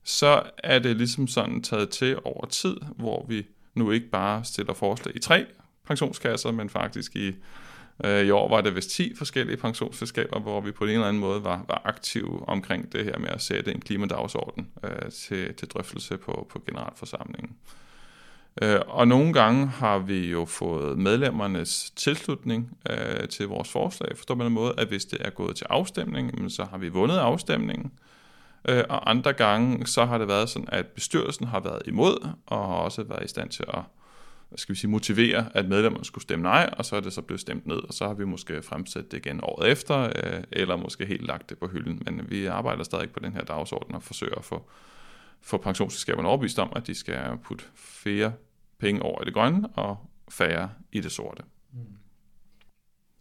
så 0.04 0.44
er 0.58 0.80
det 0.80 0.98
ligesom 0.98 1.28
sådan 1.28 1.62
taget 1.62 1.90
til 1.90 2.18
over 2.24 2.46
tid, 2.46 2.76
hvor 2.96 3.26
vi 3.30 3.48
nu 3.76 3.92
ikke 3.92 4.10
bare 4.10 4.44
stiller 4.44 4.74
forslag 4.74 5.16
i 5.16 5.20
tre 5.20 5.46
pensionskasser, 5.86 6.52
men 6.52 6.70
faktisk 6.70 7.16
i, 7.16 7.32
Øh, 8.06 8.26
i 8.26 8.30
år 8.32 8.50
var 8.50 8.62
det 8.62 8.76
vist 8.76 8.90
10 8.90 9.16
forskellige 9.16 9.58
pensionsselskaber, 9.58 10.40
hvor 10.40 10.62
vi 10.62 10.72
på 10.72 10.84
en 10.84 10.90
eller 10.90 11.08
anden 11.08 11.22
måde 11.22 11.44
var, 11.44 11.66
var 11.68 11.82
aktive 11.86 12.50
omkring 12.50 12.92
det 12.94 13.06
her 13.06 13.20
med 13.20 13.30
at 13.30 13.42
sætte 13.42 13.74
en 13.74 13.82
klimadagsorden 13.82 14.68
øh, 14.84 15.12
til, 15.12 15.54
til 15.54 15.68
drøftelse 15.68 16.18
på, 16.18 16.48
på 16.52 16.62
generalforsamlingen. 16.68 17.56
Øh, 18.62 18.80
og 18.88 19.08
nogle 19.08 19.34
gange 19.34 19.68
har 19.68 20.00
vi 20.00 20.32
jo 20.32 20.46
fået 20.46 20.98
medlemmernes 20.98 21.92
tilslutning 21.96 22.78
øh, 22.90 23.28
til 23.28 23.48
vores 23.48 23.70
forslag, 23.70 24.18
forstår 24.18 24.36
man 24.36 24.46
den 24.46 24.54
måde, 24.54 24.74
at 24.78 24.88
hvis 24.88 25.06
det 25.06 25.18
er 25.22 25.30
gået 25.30 25.56
til 25.56 25.66
afstemning, 25.70 26.52
så 26.52 26.66
har 26.72 26.78
vi 26.78 26.90
vundet 26.90 27.18
afstemningen, 27.18 27.92
øh, 28.70 28.84
og 28.90 29.10
andre 29.10 29.34
gange 29.34 29.88
så 29.88 30.06
har 30.06 30.18
det 30.18 30.28
været 30.28 30.50
sådan, 30.50 30.70
at 30.72 30.86
bestyrelsen 30.86 31.48
har 31.48 31.60
været 31.60 31.82
imod, 31.86 32.30
og 32.46 32.58
har 32.58 32.76
også 32.76 33.04
været 33.04 33.26
i 33.26 33.28
stand 33.28 33.50
til 33.50 33.64
at 33.68 33.82
skal 34.56 34.76
vi 34.76 34.80
sige, 34.80 34.92
motivere, 34.92 35.58
at 35.58 35.70
medlemmerne 35.70 36.06
skulle 36.06 36.24
stemme 36.24 36.44
nej, 36.44 36.70
og 36.78 36.86
så 36.86 36.96
er 36.96 37.00
det 37.00 37.14
så 37.14 37.22
blevet 37.22 37.42
stemt 37.42 37.68
ned, 37.68 37.76
og 37.76 37.94
så 37.94 38.08
har 38.08 38.14
vi 38.14 38.26
måske 38.26 38.62
fremsat 38.62 39.12
det 39.12 39.18
igen 39.18 39.40
året 39.44 39.72
efter, 39.72 40.00
øh, 40.00 40.44
eller 40.52 40.76
måske 40.76 41.06
helt 41.06 41.28
lagt 41.28 41.50
det 41.50 41.58
på 41.58 41.68
hylden. 41.68 42.02
Men 42.06 42.30
vi 42.30 42.46
arbejder 42.46 42.84
stadig 42.84 43.10
på 43.10 43.20
den 43.20 43.34
her 43.34 43.44
dagsorden 43.44 43.96
og 43.96 44.04
forsøger 44.04 44.36
at 44.36 44.46
få, 44.46 44.70
få 45.42 45.58
pensionsselskaberne 45.58 46.28
overbevist 46.28 46.60
om, 46.60 46.72
at 46.76 46.88
de 46.88 46.96
skal 46.96 47.38
putte 47.44 47.66
flere 47.76 48.34
penge 48.78 49.02
over 49.02 49.22
i 49.22 49.26
det 49.26 49.34
grønne 49.34 49.68
og 49.68 49.98
færre 50.30 50.70
i 50.92 51.00
det 51.00 51.12
sorte. 51.12 51.44
Mm. 51.74 51.80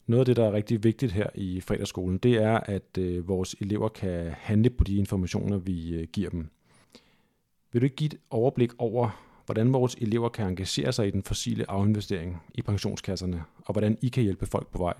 Noget 0.06 0.21
af 0.21 0.26
det, 0.26 0.37
der 0.37 0.45
er 0.45 0.52
rigtig 0.52 0.85
vigtigt 0.85 1.12
her 1.12 1.26
i 1.35 1.61
fredagsskolen, 1.61 2.18
det 2.18 2.35
er, 2.35 2.61
at 2.61 2.99
øh, 2.99 3.28
vores 3.28 3.56
elever 3.61 3.88
kan 3.88 4.35
handle 4.38 4.71
på 4.71 4.85
de 4.85 4.97
informationer, 4.97 5.59
vi 5.59 5.95
øh, 5.95 6.06
giver 6.12 6.30
dem. 6.30 6.50
Vil 7.73 7.83
du 7.83 7.85
ikke 7.85 7.97
give 7.97 8.06
et 8.06 8.18
overblik 8.30 8.71
over, 8.78 9.25
hvordan 9.47 9.73
vores 9.73 9.95
elever 9.95 10.29
kan 10.29 10.47
engagere 10.47 10.93
sig 10.93 11.07
i 11.07 11.11
den 11.11 11.23
fossile 11.23 11.71
afinvestering 11.71 12.43
i 12.55 12.62
pensionskasserne, 12.62 13.43
og 13.65 13.73
hvordan 13.73 13.99
I 14.03 14.09
kan 14.09 14.23
hjælpe 14.23 14.47
folk 14.47 14.67
på 14.67 14.79
vej? 14.79 14.95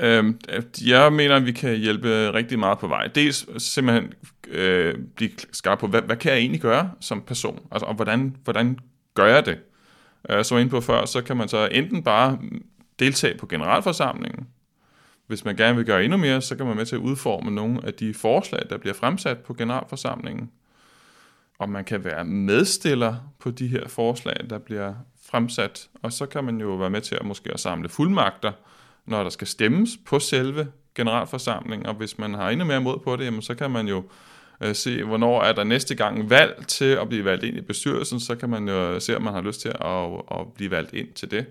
Øhm, 0.00 0.38
øh, 0.48 0.62
jeg 0.86 1.12
mener, 1.12 1.36
at 1.36 1.46
vi 1.46 1.52
kan 1.52 1.76
hjælpe 1.76 2.32
rigtig 2.32 2.58
meget 2.58 2.78
på 2.78 2.86
vej. 2.86 3.06
Dels 3.06 3.62
simpelthen 3.62 4.12
øh, 4.48 4.94
blive 5.16 5.30
skarp 5.52 5.78
på, 5.78 5.86
hvad, 5.86 6.02
hvad 6.02 6.16
kan 6.16 6.32
jeg 6.32 6.38
egentlig 6.38 6.60
gøre 6.60 6.90
som 7.00 7.22
person? 7.22 7.60
Altså, 7.70 7.86
og 7.86 7.94
hvordan, 7.94 8.36
hvordan 8.44 8.78
gør 9.14 9.26
jeg 9.26 9.46
det? 9.46 9.58
Øh, 10.30 10.44
som 10.44 10.54
jeg 10.56 10.62
inde 10.62 10.70
på 10.70 10.80
før, 10.80 11.04
så 11.04 11.22
kan 11.22 11.36
man 11.36 11.48
så 11.48 11.68
enten 11.72 12.02
bare 12.02 12.38
deltage 12.98 13.38
på 13.38 13.46
generalforsamlingen. 13.46 14.48
Hvis 15.26 15.44
man 15.44 15.56
gerne 15.56 15.76
vil 15.76 15.86
gøre 15.86 16.04
endnu 16.04 16.18
mere, 16.18 16.42
så 16.42 16.56
kan 16.56 16.66
man 16.66 16.76
med 16.76 16.86
til 16.86 16.96
at 16.96 17.00
udforme 17.00 17.50
nogle 17.50 17.86
af 17.86 17.94
de 17.94 18.14
forslag, 18.14 18.62
der 18.70 18.78
bliver 18.78 18.94
fremsat 18.94 19.38
på 19.38 19.54
generalforsamlingen 19.54 20.50
og 21.58 21.68
man 21.68 21.84
kan 21.84 22.04
være 22.04 22.24
medstiller 22.24 23.14
på 23.38 23.50
de 23.50 23.66
her 23.66 23.88
forslag, 23.88 24.36
der 24.50 24.58
bliver 24.58 24.94
fremsat, 25.30 25.88
og 26.02 26.12
så 26.12 26.26
kan 26.26 26.44
man 26.44 26.60
jo 26.60 26.68
være 26.68 26.90
med 26.90 27.00
til 27.00 27.14
at 27.14 27.24
måske 27.24 27.52
at 27.52 27.60
samle 27.60 27.88
fuldmagter, 27.88 28.52
når 29.06 29.22
der 29.22 29.30
skal 29.30 29.46
stemmes 29.46 29.90
på 30.06 30.18
selve 30.18 30.68
generalforsamlingen, 30.94 31.86
og 31.86 31.94
hvis 31.94 32.18
man 32.18 32.34
har 32.34 32.50
endnu 32.50 32.64
mere 32.66 32.80
mod 32.80 32.98
på 32.98 33.16
det, 33.16 33.24
jamen, 33.24 33.42
så 33.42 33.54
kan 33.54 33.70
man 33.70 33.88
jo 33.88 34.04
øh, 34.60 34.74
se, 34.74 35.04
hvornår 35.04 35.42
er 35.42 35.52
der 35.52 35.64
næste 35.64 35.94
gang 35.94 36.30
valg 36.30 36.64
til 36.66 36.84
at 36.84 37.08
blive 37.08 37.24
valgt 37.24 37.44
ind 37.44 37.56
i 37.56 37.60
bestyrelsen, 37.60 38.20
så 38.20 38.36
kan 38.36 38.50
man 38.50 38.68
jo 38.68 39.00
se, 39.00 39.16
om 39.16 39.22
man 39.22 39.34
har 39.34 39.40
lyst 39.40 39.60
til 39.60 39.68
at, 39.68 40.40
at 40.40 40.52
blive 40.54 40.70
valgt 40.70 40.94
ind 40.94 41.08
til 41.12 41.30
det. 41.30 41.46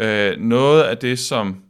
Øh, 0.00 0.40
noget 0.40 0.82
af 0.82 0.98
det, 0.98 1.18
som 1.18 1.62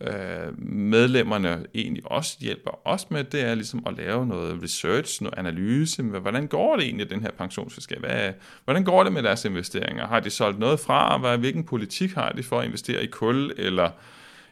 øh, 0.00 0.58
medlemmerne 0.68 1.66
egentlig 1.74 2.02
også 2.06 2.36
hjælper 2.40 2.88
os 2.88 3.10
med, 3.10 3.24
det 3.24 3.40
er 3.40 3.54
ligesom 3.54 3.82
at 3.86 3.96
lave 3.96 4.26
noget 4.26 4.62
research, 4.62 5.22
noget 5.22 5.38
analyse. 5.38 6.02
Hvordan 6.02 6.46
går 6.46 6.76
det 6.76 6.84
egentlig, 6.84 7.10
den 7.10 7.22
her 7.22 7.30
pensionsselskab? 7.30 7.98
Hvad, 8.00 8.32
hvordan 8.64 8.84
går 8.84 9.04
det 9.04 9.12
med 9.12 9.22
deres 9.22 9.44
investeringer? 9.44 10.06
Har 10.06 10.20
de 10.20 10.30
solgt 10.30 10.58
noget 10.58 10.80
fra? 10.80 11.18
Hvad, 11.18 11.38
hvilken 11.38 11.64
politik 11.64 12.12
har 12.12 12.30
de 12.30 12.42
for 12.42 12.60
at 12.60 12.66
investere 12.66 13.04
i 13.04 13.06
kul? 13.06 13.52
Eller 13.56 13.90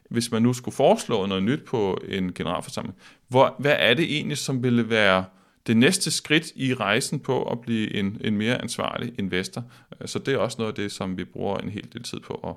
hvis 0.09 0.31
man 0.31 0.43
nu 0.43 0.53
skulle 0.53 0.75
foreslå 0.75 1.27
noget 1.27 1.43
nyt 1.43 1.65
på 1.65 2.01
en 2.09 2.33
generalforsamling, 2.33 2.97
hvor, 3.29 3.55
hvad 3.59 3.77
er 3.79 3.95
det 3.95 4.17
egentlig, 4.17 4.39
som 4.39 4.63
ville 4.63 4.91
være 4.91 5.25
det 5.67 5.77
næste 5.77 6.11
skridt 6.11 6.53
i 6.57 6.75
rejsen 6.75 7.21
på 7.21 7.43
at 7.43 7.61
blive 7.61 7.95
en, 7.95 8.21
en 8.25 8.37
mere 8.37 8.63
ansvarlig 8.63 9.13
investor. 9.19 9.65
Så 10.07 10.19
det 10.19 10.35
er 10.35 10.39
også 10.39 10.57
noget 10.59 10.73
af 10.73 10.77
det, 10.77 10.93
som 10.93 11.19
vi 11.19 11.25
bruger 11.25 11.59
en 11.59 11.69
hel 11.69 11.89
del 11.93 12.03
tid 12.03 12.21
på 12.21 12.35
at, 12.35 12.55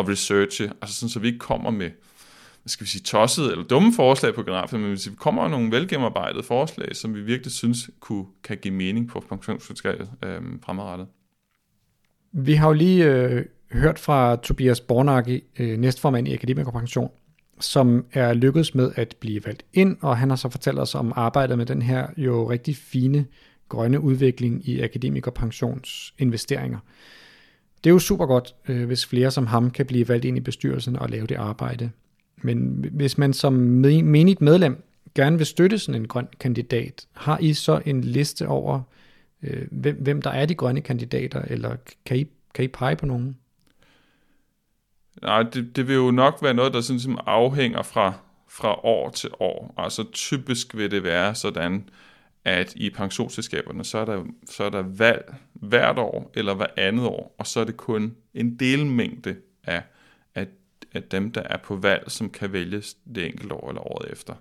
at 0.00 0.08
researche, 0.08 0.72
altså 0.82 0.96
sådan, 0.96 1.08
så 1.08 1.18
vi 1.18 1.26
ikke 1.26 1.38
kommer 1.38 1.70
med 1.70 1.90
skal 2.66 2.84
vi 2.84 2.90
sige, 2.90 3.02
tosset 3.02 3.52
eller 3.52 3.64
dumme 3.64 3.92
forslag 3.92 4.34
på 4.34 4.42
generalforsamlingen, 4.42 4.88
men 4.88 4.96
hvis 4.96 5.10
vi 5.10 5.16
kommer 5.16 5.48
nogle 5.48 5.70
velgennemarbejdede 5.70 6.42
forslag, 6.42 6.96
som 6.96 7.14
vi 7.14 7.20
virkelig 7.20 7.52
synes 7.52 7.90
kunne, 8.00 8.26
kan 8.44 8.58
give 8.58 8.74
mening 8.74 9.08
på 9.08 9.24
pensionsselskabet 9.28 10.10
øh, 10.24 10.40
fremadrettet. 10.62 11.06
Vi 12.32 12.54
har 12.54 12.68
jo 12.68 12.72
lige 12.72 13.04
øh, 13.04 13.44
hørt 13.72 13.98
fra 13.98 14.36
Tobias 14.36 14.80
Bornaki, 14.80 15.40
øh, 15.58 15.78
næstformand 15.78 16.28
i 16.28 16.34
Akademikerpension, 16.34 17.10
som 17.60 18.04
er 18.12 18.34
lykkedes 18.34 18.74
med 18.74 18.92
at 18.96 19.16
blive 19.20 19.40
valgt 19.44 19.64
ind, 19.72 19.96
og 20.00 20.18
han 20.18 20.28
har 20.28 20.36
så 20.36 20.48
fortalt 20.48 20.78
os 20.78 20.94
om 20.94 21.12
arbejdet 21.16 21.58
med 21.58 21.66
den 21.66 21.82
her 21.82 22.06
jo 22.16 22.50
rigtig 22.50 22.76
fine 22.76 23.26
grønne 23.68 24.00
udvikling 24.00 24.68
i 24.68 24.80
akademikerpensionsinvesteringer. 24.80 26.78
Det 27.84 27.90
er 27.90 27.94
jo 27.94 27.98
super 27.98 28.26
godt, 28.26 28.54
øh, 28.68 28.86
hvis 28.86 29.06
flere 29.06 29.30
som 29.30 29.46
ham 29.46 29.70
kan 29.70 29.86
blive 29.86 30.08
valgt 30.08 30.24
ind 30.24 30.36
i 30.36 30.40
bestyrelsen 30.40 30.96
og 30.96 31.10
lave 31.10 31.26
det 31.26 31.34
arbejde. 31.34 31.90
Men 32.44 32.86
hvis 32.92 33.18
man 33.18 33.32
som 33.32 33.52
menigt 33.52 34.40
medlem 34.40 34.82
gerne 35.14 35.36
vil 35.36 35.46
støtte 35.46 35.78
sådan 35.78 36.00
en 36.00 36.08
grøn 36.08 36.28
kandidat, 36.40 37.06
har 37.12 37.38
I 37.38 37.52
så 37.52 37.80
en 37.86 38.00
liste 38.00 38.48
over, 38.48 38.80
øh, 39.42 39.66
hvem, 39.70 39.96
hvem 40.00 40.22
der 40.22 40.30
er 40.30 40.46
de 40.46 40.54
grønne 40.54 40.80
kandidater, 40.80 41.42
eller 41.42 41.76
kan 42.04 42.16
I, 42.16 42.26
kan 42.54 42.64
I 42.64 42.68
pege 42.68 42.96
på 42.96 43.06
nogen? 43.06 43.36
Nej, 45.22 45.42
det, 45.42 45.76
det 45.76 45.88
vil 45.88 45.94
jo 45.94 46.10
nok 46.10 46.42
være 46.42 46.54
noget, 46.54 46.74
der 46.74 46.80
sådan, 46.80 47.00
som 47.00 47.18
afhænger 47.26 47.82
fra, 47.82 48.12
fra 48.48 48.84
år 48.84 49.10
til 49.10 49.30
år. 49.40 49.74
Altså 49.76 50.04
typisk 50.12 50.76
vil 50.76 50.90
det 50.90 51.02
være 51.02 51.34
sådan, 51.34 51.88
at 52.44 52.74
i 52.76 52.90
pensionsselskaberne, 52.90 53.84
så 53.84 53.98
er 53.98 54.04
der, 54.04 54.24
så 54.50 54.64
er 54.64 54.70
der 54.70 54.82
valg 54.82 55.34
hvert 55.52 55.98
år 55.98 56.30
eller 56.34 56.54
hver 56.54 56.66
andet 56.76 57.06
år, 57.06 57.34
og 57.38 57.46
så 57.46 57.60
er 57.60 57.64
det 57.64 57.76
kun 57.76 58.14
en 58.34 58.56
delmængde 58.56 59.36
af 59.64 59.82
af 60.94 61.02
dem, 61.02 61.32
der 61.32 61.42
er 61.42 61.56
på 61.56 61.76
valg, 61.76 62.04
som 62.10 62.30
kan 62.30 62.52
vælges 62.52 62.96
det 63.14 63.26
enkelte 63.26 63.54
år 63.54 63.68
eller 63.68 63.80
året 63.80 64.12
efter. 64.12 64.34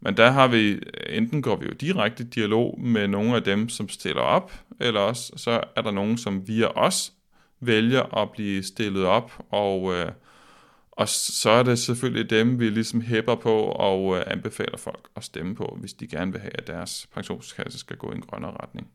Men 0.00 0.16
der 0.16 0.30
har 0.30 0.48
vi, 0.48 0.80
enten 1.08 1.42
går 1.42 1.56
vi 1.56 1.66
jo 1.66 1.72
direkte 1.72 2.24
dialog 2.24 2.80
med 2.80 3.08
nogle 3.08 3.36
af 3.36 3.42
dem, 3.42 3.68
som 3.68 3.88
stiller 3.88 4.22
op, 4.22 4.52
eller 4.80 5.00
også 5.00 5.32
så 5.36 5.60
er 5.76 5.82
der 5.82 5.90
nogen, 5.90 6.18
som 6.18 6.48
via 6.48 6.66
os 6.66 7.12
vælger 7.60 8.16
at 8.16 8.30
blive 8.30 8.62
stillet 8.62 9.04
op, 9.04 9.44
og, 9.50 9.94
øh, 9.94 10.12
og 10.90 11.08
så 11.08 11.50
er 11.50 11.62
det 11.62 11.78
selvfølgelig 11.78 12.30
dem, 12.30 12.60
vi 12.60 12.70
ligesom 12.70 13.00
hæpper 13.00 13.34
på 13.34 13.58
og 13.62 14.16
øh, 14.16 14.24
anbefaler 14.26 14.76
folk 14.76 15.08
at 15.16 15.24
stemme 15.24 15.54
på, 15.54 15.76
hvis 15.80 15.92
de 15.92 16.06
gerne 16.06 16.32
vil 16.32 16.40
have, 16.40 16.56
at 16.56 16.66
deres 16.66 17.08
pensionskasse 17.14 17.78
skal 17.78 17.96
gå 17.96 18.12
i 18.12 18.14
en 18.14 18.22
grønnere 18.22 18.56
retning. 18.62 18.88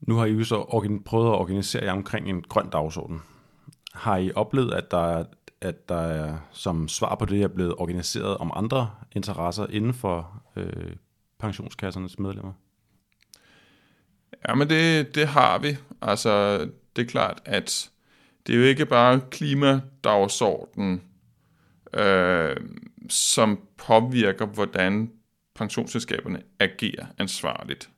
Nu 0.00 0.16
har 0.16 0.26
I 0.26 0.32
jo 0.32 0.44
så 0.44 1.00
prøvet 1.04 1.28
at 1.28 1.38
organisere 1.38 1.84
jer 1.84 1.92
omkring 1.92 2.28
en 2.28 2.42
grøn 2.42 2.70
dagsorden. 2.70 3.22
Har 3.94 4.16
I 4.16 4.32
oplevet, 4.34 4.74
at 4.74 4.90
der, 4.90 5.24
at 5.60 5.88
der 5.88 5.96
er, 5.96 6.38
som 6.52 6.88
svar 6.88 7.14
på 7.14 7.24
det 7.24 7.42
er 7.42 7.48
blevet 7.48 7.74
organiseret 7.74 8.36
om 8.36 8.52
andre 8.54 8.90
interesser 9.12 9.66
inden 9.70 9.94
for 9.94 10.42
øh, 10.56 10.96
pensionskassernes 11.38 12.18
medlemmer? 12.18 12.52
Ja, 14.48 14.54
men 14.54 14.70
det, 14.70 15.14
det 15.14 15.28
har 15.28 15.58
vi. 15.58 15.76
Altså, 16.02 16.58
det 16.96 17.02
er 17.02 17.06
klart, 17.06 17.42
at 17.44 17.90
det 18.46 18.54
er 18.54 18.58
jo 18.58 18.64
ikke 18.64 18.86
bare 18.86 19.20
klimadagsordenen, 19.30 21.02
øh, 21.94 22.56
som 23.08 23.60
påvirker, 23.76 24.46
hvordan 24.46 25.12
pensionsselskaberne 25.54 26.42
agerer 26.60 27.06
ansvarligt. 27.18 27.90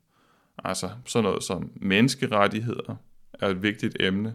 Altså 0.65 0.91
sådan 1.07 1.25
noget 1.25 1.45
som 1.45 1.71
menneskerettigheder 1.77 2.97
er 3.33 3.49
et 3.49 3.63
vigtigt 3.63 3.97
emne. 4.01 4.35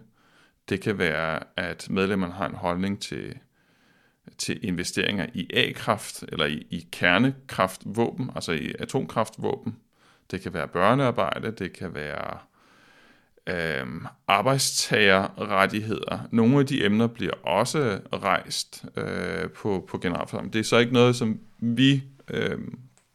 Det 0.68 0.80
kan 0.80 0.98
være, 0.98 1.40
at 1.56 1.86
medlemmerne 1.90 2.32
har 2.32 2.48
en 2.48 2.54
holdning 2.54 3.00
til, 3.00 3.34
til 4.38 4.60
investeringer 4.62 5.26
i 5.34 5.50
A-kraft 5.54 6.24
eller 6.28 6.46
i, 6.46 6.66
i 6.70 6.88
kernekraftvåben, 6.92 8.30
altså 8.34 8.52
i 8.52 8.74
atomkraftvåben. 8.78 9.76
Det 10.30 10.40
kan 10.40 10.54
være 10.54 10.68
børnearbejde, 10.68 11.50
det 11.50 11.72
kan 11.72 11.94
være 11.94 12.38
øh, 13.46 13.86
arbejdstagerrettigheder. 14.28 16.28
Nogle 16.30 16.58
af 16.58 16.66
de 16.66 16.84
emner 16.84 17.06
bliver 17.06 17.34
også 17.42 18.00
rejst 18.12 18.84
øh, 18.96 19.50
på, 19.50 19.84
på 19.88 19.98
generalforsamlingen. 19.98 20.52
Det 20.52 20.58
er 20.58 20.64
så 20.64 20.78
ikke 20.78 20.92
noget, 20.92 21.16
som 21.16 21.40
vi 21.58 22.02
øh, 22.28 22.58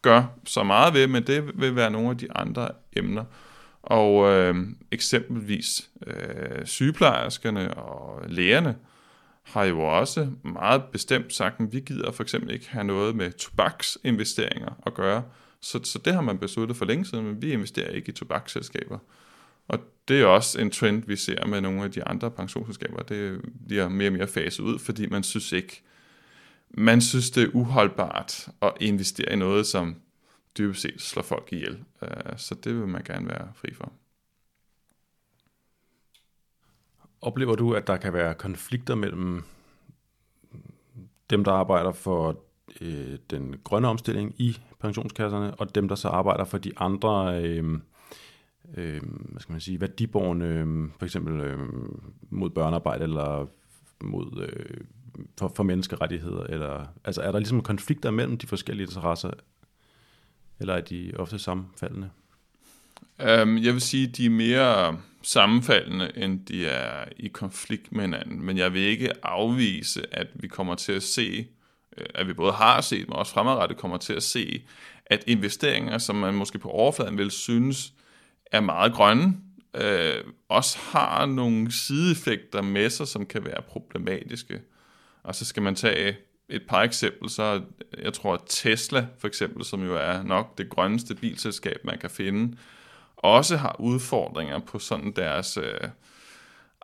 gør 0.02 0.24
så 0.44 0.62
meget 0.62 0.94
ved, 0.94 1.06
men 1.06 1.26
det 1.26 1.60
vil 1.60 1.76
være 1.76 1.90
nogle 1.90 2.10
af 2.10 2.18
de 2.18 2.32
andre 2.32 2.68
emner. 2.96 3.24
Og 3.82 4.32
øh, 4.32 4.56
eksempelvis 4.92 5.90
øh, 6.06 6.66
sygeplejerskerne 6.66 7.74
og 7.74 8.22
lægerne 8.28 8.76
har 9.42 9.64
jo 9.64 9.80
også 9.80 10.28
meget 10.42 10.82
bestemt 10.92 11.34
sagt, 11.34 11.60
at 11.60 11.72
vi 11.72 11.80
gider 11.80 12.12
for 12.12 12.22
eksempel 12.22 12.54
ikke 12.54 12.68
have 12.70 12.84
noget 12.84 13.16
med 13.16 13.32
tobaksinvesteringer 13.32 14.82
at 14.86 14.94
gøre. 14.94 15.22
Så, 15.60 15.80
så 15.84 15.98
det 15.98 16.14
har 16.14 16.20
man 16.20 16.38
besluttet 16.38 16.76
for 16.76 16.84
længe 16.84 17.04
siden, 17.04 17.24
men 17.24 17.42
vi 17.42 17.52
investerer 17.52 17.90
ikke 17.90 18.08
i 18.08 18.12
tobaksselskaber. 18.12 18.98
Og 19.68 19.78
det 20.08 20.20
er 20.20 20.26
også 20.26 20.60
en 20.60 20.70
trend, 20.70 21.02
vi 21.06 21.16
ser 21.16 21.46
med 21.46 21.60
nogle 21.60 21.84
af 21.84 21.90
de 21.90 22.04
andre 22.04 22.30
pensionsselskaber. 22.30 23.02
Det 23.02 23.40
bliver 23.66 23.88
mere 23.88 24.08
og 24.08 24.12
mere 24.12 24.26
faset 24.26 24.62
ud, 24.62 24.78
fordi 24.78 25.06
man 25.06 25.22
synes 25.22 25.52
ikke, 25.52 25.82
man 26.70 27.00
synes 27.00 27.30
det 27.30 27.42
er 27.42 27.48
uholdbart 27.52 28.48
at 28.62 28.72
investere 28.80 29.32
i 29.32 29.36
noget, 29.36 29.66
som 29.66 29.96
dybest 30.58 30.80
set 30.80 31.00
slår 31.00 31.22
folk 31.22 31.52
ihjel. 31.52 31.84
Øh, 32.02 32.36
så 32.36 32.54
det 32.54 32.74
vil 32.74 32.88
man 32.88 33.02
gerne 33.04 33.28
være 33.28 33.52
fri 33.54 33.74
for. 33.74 33.92
Oplever 37.20 37.54
du, 37.54 37.74
at 37.74 37.86
der 37.86 37.96
kan 37.96 38.12
være 38.12 38.34
konflikter 38.34 38.94
mellem 38.94 39.42
dem, 41.30 41.44
der 41.44 41.52
arbejder 41.52 41.92
for 41.92 42.40
øh, 42.80 43.18
den 43.30 43.56
grønne 43.64 43.88
omstilling 43.88 44.34
i 44.38 44.60
pensionskasserne, 44.80 45.54
og 45.54 45.74
dem, 45.74 45.88
der 45.88 45.94
så 45.94 46.08
arbejder 46.08 46.44
for 46.44 46.58
de 46.58 46.72
andre 46.76 47.42
øh, 47.44 47.78
øh, 48.76 49.02
hvad 49.02 49.40
skal 49.40 49.52
man 49.52 49.60
sige, 49.60 49.80
værdiborgerne, 49.80 50.44
øh, 50.46 50.90
for 50.98 51.04
eksempel 51.04 51.40
øh, 51.40 51.58
mod 52.30 52.50
børnearbejde 52.50 53.02
eller 53.02 53.46
mod 54.02 54.48
øh, 54.48 54.80
for, 55.38 55.52
for 55.56 55.62
menneskerettigheder? 55.62 56.42
Eller, 56.42 56.86
altså 57.04 57.22
er 57.22 57.32
der 57.32 57.38
ligesom 57.38 57.62
konflikter 57.62 58.10
mellem 58.10 58.38
de 58.38 58.46
forskellige 58.46 58.86
interesser, 58.86 59.30
eller 60.60 60.74
er 60.74 60.80
de 60.80 61.12
ofte 61.16 61.38
sammenfaldende? 61.38 62.10
Um, 63.18 63.58
jeg 63.58 63.72
vil 63.72 63.80
sige, 63.80 64.08
at 64.08 64.16
de 64.16 64.26
er 64.26 64.30
mere 64.30 65.00
sammenfaldende, 65.22 66.12
end 66.16 66.46
de 66.46 66.66
er 66.66 67.04
i 67.16 67.28
konflikt 67.28 67.92
med 67.92 68.00
hinanden. 68.00 68.42
Men 68.42 68.58
jeg 68.58 68.72
vil 68.72 68.82
ikke 68.82 69.26
afvise, 69.26 70.14
at 70.14 70.26
vi 70.34 70.48
kommer 70.48 70.74
til 70.74 70.92
at 70.92 71.02
se, 71.02 71.46
øh, 71.98 72.06
at 72.14 72.28
vi 72.28 72.32
både 72.32 72.52
har 72.52 72.80
set, 72.80 73.08
men 73.08 73.16
også 73.16 73.32
fremadrettet 73.32 73.78
kommer 73.78 73.96
til 73.96 74.12
at 74.12 74.22
se, 74.22 74.64
at 75.06 75.24
investeringer, 75.26 75.98
som 75.98 76.16
man 76.16 76.34
måske 76.34 76.58
på 76.58 76.68
overfladen 76.68 77.18
vil 77.18 77.30
synes 77.30 77.92
er 78.52 78.60
meget 78.60 78.92
grønne, 78.92 79.36
øh, 79.74 80.24
også 80.48 80.78
har 80.78 81.26
nogle 81.26 81.72
sideeffekter 81.72 82.62
med 82.62 82.90
sig, 82.90 83.08
som 83.08 83.26
kan 83.26 83.44
være 83.44 83.62
problematiske. 83.62 84.60
Og 85.22 85.34
så 85.34 85.44
skal 85.44 85.62
man 85.62 85.74
tage 85.74 86.16
et 86.48 86.62
par 86.68 86.82
eksempler, 86.82 87.28
så 87.28 87.62
jeg 88.02 88.12
tror, 88.12 88.34
at 88.34 88.40
Tesla 88.46 89.06
for 89.18 89.26
eksempel, 89.26 89.64
som 89.64 89.84
jo 89.84 89.96
er 89.96 90.22
nok 90.22 90.58
det 90.58 90.68
grønneste 90.68 91.14
bilselskab, 91.14 91.80
man 91.84 91.98
kan 91.98 92.10
finde, 92.10 92.56
også 93.16 93.56
har 93.56 93.76
udfordringer 93.78 94.58
på 94.58 94.78
sådan 94.78 95.12
deres 95.16 95.56
øh, 95.56 95.88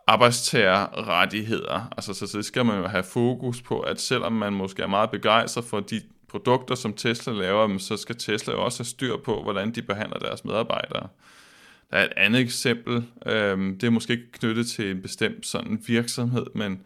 arbejdstagerrettigheder. 0.07 1.93
Altså, 1.97 2.13
så, 2.13 2.27
så 2.27 2.37
det 2.37 2.45
skal 2.45 2.65
man 2.65 2.77
jo 2.77 2.87
have 2.87 3.03
fokus 3.03 3.61
på, 3.61 3.79
at 3.79 4.01
selvom 4.01 4.33
man 4.33 4.53
måske 4.53 4.81
er 4.81 4.87
meget 4.87 5.11
begejstret 5.11 5.65
for 5.65 5.79
de 5.79 6.01
produkter, 6.27 6.75
som 6.75 6.93
Tesla 6.93 7.33
laver, 7.33 7.77
så 7.77 7.97
skal 7.97 8.15
Tesla 8.15 8.53
jo 8.53 8.65
også 8.65 8.79
have 8.79 8.85
styr 8.85 9.17
på, 9.17 9.43
hvordan 9.43 9.71
de 9.71 9.81
behandler 9.81 10.19
deres 10.19 10.45
medarbejdere. 10.45 11.07
Der 11.91 11.97
er 11.97 12.03
et 12.03 12.13
andet 12.17 12.41
eksempel, 12.41 13.05
øh, 13.25 13.57
det 13.57 13.83
er 13.83 13.89
måske 13.89 14.13
ikke 14.13 14.31
knyttet 14.31 14.67
til 14.67 14.91
en 14.91 15.01
bestemt 15.01 15.45
sådan 15.45 15.83
virksomhed, 15.87 16.45
men 16.55 16.81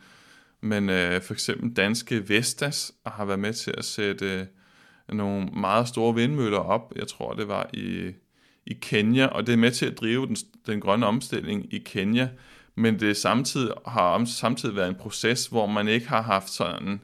men 0.61 0.89
øh, 0.89 1.21
for 1.21 1.33
eksempel 1.33 1.73
danske 1.73 2.29
Vestas 2.29 2.91
har 3.05 3.25
været 3.25 3.39
med 3.39 3.53
til 3.53 3.73
at 3.77 3.85
sætte 3.85 4.25
øh, 4.25 4.45
nogle 5.15 5.45
meget 5.45 5.87
store 5.87 6.15
vindmøller 6.15 6.57
op. 6.59 6.93
Jeg 6.95 7.07
tror, 7.07 7.33
det 7.33 7.47
var 7.47 7.69
i, 7.73 8.11
i 8.65 8.73
Kenya, 8.81 9.25
og 9.25 9.47
det 9.47 9.53
er 9.53 9.57
med 9.57 9.71
til 9.71 9.85
at 9.85 9.99
drive 9.99 10.27
den, 10.27 10.35
den 10.67 10.81
grønne 10.81 11.05
omstilling 11.05 11.73
i 11.73 11.77
Kenya. 11.77 12.29
Men 12.75 12.99
det 12.99 13.17
samtidig 13.17 13.73
har 13.87 14.25
samtidig 14.25 14.75
været 14.75 14.89
en 14.89 14.95
proces, 14.95 15.47
hvor 15.47 15.67
man 15.67 15.87
ikke 15.87 16.07
har 16.07 16.21
haft 16.21 16.49
sådan 16.49 17.01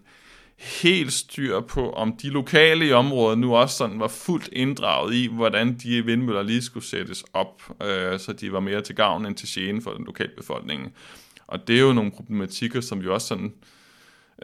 helt 0.58 1.14
styr 1.14 1.60
på, 1.60 1.92
om 1.92 2.18
de 2.18 2.30
lokale 2.30 2.88
i 2.88 2.92
området 2.92 3.40
nu 3.40 3.56
også 3.56 3.78
sådan 3.78 4.00
var 4.00 4.08
fuldt 4.08 4.50
inddraget 4.52 5.16
i, 5.16 5.30
hvordan 5.32 5.78
de 5.84 6.06
vindmøller 6.06 6.44
lige 6.44 6.62
skulle 6.62 6.86
sættes 6.86 7.24
op, 7.34 7.62
øh, 7.84 8.20
så 8.20 8.34
de 8.34 8.52
var 8.52 8.60
mere 8.60 8.82
til 8.82 8.96
gavn 8.96 9.26
end 9.26 9.36
til 9.36 9.50
gene 9.52 9.82
for 9.82 9.92
den 9.92 10.06
lokale 10.06 10.32
befolkning. 10.38 10.94
Og 11.48 11.68
det 11.68 11.76
er 11.76 11.82
jo 11.82 11.94
nogle 11.94 12.12
problematikker, 12.12 12.82
som 12.82 13.04
vi 13.04 13.08
også 13.08 13.28
sådan 13.28 13.54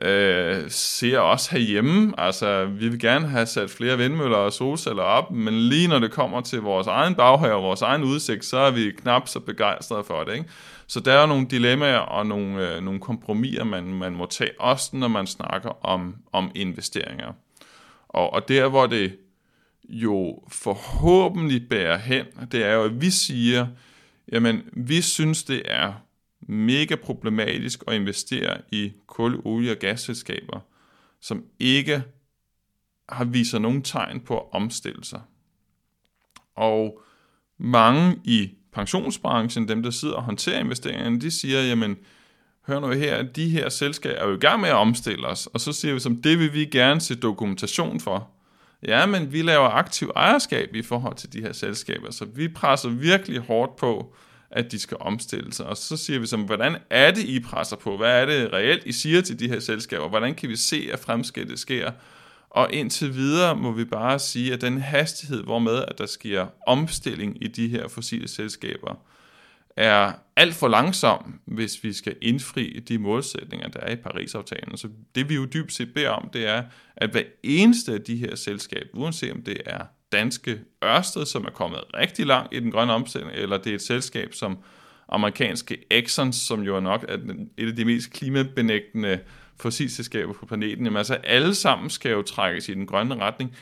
øh, 0.01 0.63
ser 0.69 1.19
også 1.19 1.51
herhjemme. 1.51 2.13
Altså, 2.17 2.65
vi 2.65 2.89
vil 2.89 2.99
gerne 2.99 3.27
have 3.27 3.45
sat 3.45 3.69
flere 3.69 3.97
vindmøller 3.97 4.37
og 4.37 4.53
solceller 4.53 5.03
op, 5.03 5.31
men 5.31 5.53
lige 5.53 5.87
når 5.87 5.99
det 5.99 6.11
kommer 6.11 6.41
til 6.41 6.61
vores 6.61 6.87
egen 6.87 7.15
baghave 7.15 7.55
og 7.55 7.63
vores 7.63 7.81
egen 7.81 8.03
udsigt, 8.03 8.45
så 8.45 8.57
er 8.57 8.71
vi 8.71 8.91
knap 8.91 9.27
så 9.27 9.39
begejstrede 9.39 10.03
for 10.03 10.23
det. 10.23 10.33
Ikke? 10.33 10.49
Så 10.87 10.99
der 10.99 11.13
er 11.13 11.25
nogle 11.25 11.47
dilemmaer 11.47 11.97
og 11.97 12.25
nogle, 12.25 12.75
øh, 12.75 12.83
nogle 12.83 12.99
kompromiser, 12.99 13.63
man, 13.63 13.83
man 13.83 14.13
må 14.13 14.25
tage, 14.25 14.51
også 14.59 14.95
når 14.95 15.07
man 15.07 15.27
snakker 15.27 15.85
om, 15.85 16.15
om 16.31 16.51
investeringer. 16.55 17.33
Og, 18.09 18.33
og 18.33 18.47
der, 18.47 18.67
hvor 18.67 18.87
det 18.87 19.17
jo 19.89 20.43
forhåbentlig 20.51 21.69
bærer 21.69 21.97
hen, 21.97 22.25
det 22.51 22.65
er 22.65 22.73
jo, 22.73 22.83
at 22.83 23.01
vi 23.01 23.09
siger, 23.09 23.67
jamen, 24.31 24.61
vi 24.73 25.01
synes, 25.01 25.43
det 25.43 25.61
er 25.65 25.93
mega 26.47 26.95
problematisk 26.95 27.83
at 27.87 27.93
investere 27.93 28.57
i 28.71 28.91
kul, 29.07 29.41
olie 29.45 29.71
og 29.71 29.77
gasselskaber, 29.77 30.59
som 31.21 31.43
ikke 31.59 32.03
har 33.09 33.25
vist 33.25 33.53
nogen 33.53 33.81
tegn 33.81 34.19
på 34.19 34.37
at 34.37 34.45
omstille 34.51 35.03
sig. 35.03 35.21
Og 36.55 37.01
mange 37.57 38.19
i 38.23 38.51
pensionsbranchen, 38.73 39.67
dem 39.67 39.83
der 39.83 39.89
sidder 39.89 40.15
og 40.15 40.23
håndterer 40.23 40.59
investeringerne, 40.59 41.21
de 41.21 41.31
siger, 41.31 41.61
jamen, 41.61 41.97
hør 42.67 42.79
nu 42.79 42.89
her, 42.89 43.23
de 43.23 43.49
her 43.49 43.69
selskaber 43.69 44.15
er 44.15 44.27
jo 44.27 44.35
i 44.35 44.39
gang 44.39 44.61
med 44.61 44.69
at 44.69 44.75
omstille 44.75 45.27
os, 45.27 45.47
og 45.47 45.61
så 45.61 45.73
siger 45.73 45.93
vi 45.93 45.99
som, 45.99 46.21
det 46.21 46.39
vil 46.39 46.53
vi 46.53 46.65
gerne 46.65 47.01
se 47.01 47.15
dokumentation 47.15 47.99
for. 47.99 48.29
Ja, 48.87 49.05
men 49.05 49.33
vi 49.33 49.41
laver 49.41 49.69
aktiv 49.69 50.11
ejerskab 50.15 50.75
i 50.75 50.81
forhold 50.81 51.15
til 51.15 51.33
de 51.33 51.41
her 51.41 51.53
selskaber, 51.53 52.11
så 52.11 52.25
vi 52.25 52.47
presser 52.47 52.89
virkelig 52.89 53.39
hårdt 53.39 53.75
på, 53.75 54.15
at 54.51 54.71
de 54.71 54.79
skal 54.79 54.97
omstille 54.99 55.53
sig. 55.53 55.65
Og 55.65 55.77
så 55.77 55.97
siger 55.97 56.19
vi 56.19 56.25
som, 56.25 56.41
hvordan 56.41 56.77
er 56.89 57.11
det, 57.11 57.23
I 57.23 57.39
presser 57.39 57.75
på? 57.75 57.97
Hvad 57.97 58.21
er 58.21 58.25
det 58.25 58.53
reelt, 58.53 58.85
I 58.85 58.91
siger 58.91 59.21
til 59.21 59.39
de 59.39 59.47
her 59.47 59.59
selskaber? 59.59 60.09
Hvordan 60.09 60.35
kan 60.35 60.49
vi 60.49 60.55
se, 60.55 60.89
at 60.93 60.99
fremskridtet 60.99 61.59
sker? 61.59 61.91
Og 62.49 62.73
indtil 62.73 63.15
videre 63.15 63.55
må 63.55 63.71
vi 63.71 63.85
bare 63.85 64.19
sige, 64.19 64.53
at 64.53 64.61
den 64.61 64.81
hastighed, 64.81 65.43
hvormed 65.43 65.85
at 65.87 65.97
der 65.97 66.05
sker 66.05 66.47
omstilling 66.67 67.43
i 67.43 67.47
de 67.47 67.67
her 67.67 67.87
fossile 67.87 68.27
selskaber, 68.27 68.95
er 69.75 70.13
alt 70.35 70.53
for 70.53 70.67
langsom, 70.67 71.39
hvis 71.45 71.83
vi 71.83 71.93
skal 71.93 72.15
indfri 72.21 72.79
de 72.87 72.97
målsætninger, 72.97 73.67
der 73.67 73.79
er 73.79 73.91
i 73.91 73.95
Paris-aftalen. 73.95 74.77
Så 74.77 74.87
det 75.15 75.29
vi 75.29 75.35
jo 75.35 75.45
dybt 75.45 75.73
set 75.73 75.93
beder 75.93 76.09
om, 76.09 76.29
det 76.33 76.47
er, 76.47 76.63
at 76.95 77.09
hver 77.09 77.23
eneste 77.43 77.93
af 77.93 78.01
de 78.01 78.15
her 78.15 78.35
selskaber, 78.35 78.89
uanset 78.93 79.31
om 79.31 79.41
det 79.41 79.57
er 79.65 79.85
danske 80.11 80.61
Ørsted, 80.83 81.25
som 81.25 81.45
er 81.45 81.49
kommet 81.49 81.79
rigtig 81.93 82.25
langt 82.25 82.53
i 82.53 82.59
den 82.59 82.71
grønne 82.71 82.93
omstilling, 82.93 83.31
eller 83.31 83.57
det 83.57 83.69
er 83.69 83.75
et 83.75 83.81
selskab 83.81 84.33
som 84.33 84.57
amerikanske 85.09 85.85
Exxon, 85.91 86.33
som 86.33 86.61
jo 86.61 86.75
er 86.75 86.79
nok 86.79 87.05
er 87.09 87.17
et 87.57 87.67
af 87.67 87.75
de 87.75 87.85
mest 87.85 88.13
klimabenægtende 88.13 89.19
fossilselskaber 89.55 90.33
på 90.33 90.45
planeten. 90.45 90.85
Jamen 90.85 90.97
altså 90.97 91.13
alle 91.13 91.55
sammen 91.55 91.89
skal 91.89 92.11
jo 92.11 92.21
trækkes 92.21 92.69
i 92.69 92.73
den 92.73 92.87
grønne 92.87 93.15
retning, 93.15 93.55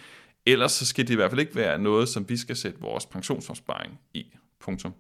ellers 0.46 0.72
så 0.72 0.86
skal 0.86 1.08
det 1.08 1.14
i 1.14 1.16
hvert 1.16 1.32
fald 1.32 1.40
ikke 1.40 1.56
være 1.56 1.80
noget, 1.80 2.10
som 2.10 2.30
vi 2.30 2.38
skal 2.38 2.56
sætte 2.56 2.82
vores 2.82 3.06
pensionsopsparing 3.06 4.00
i. 4.14 4.26
Punktum. 4.60 4.94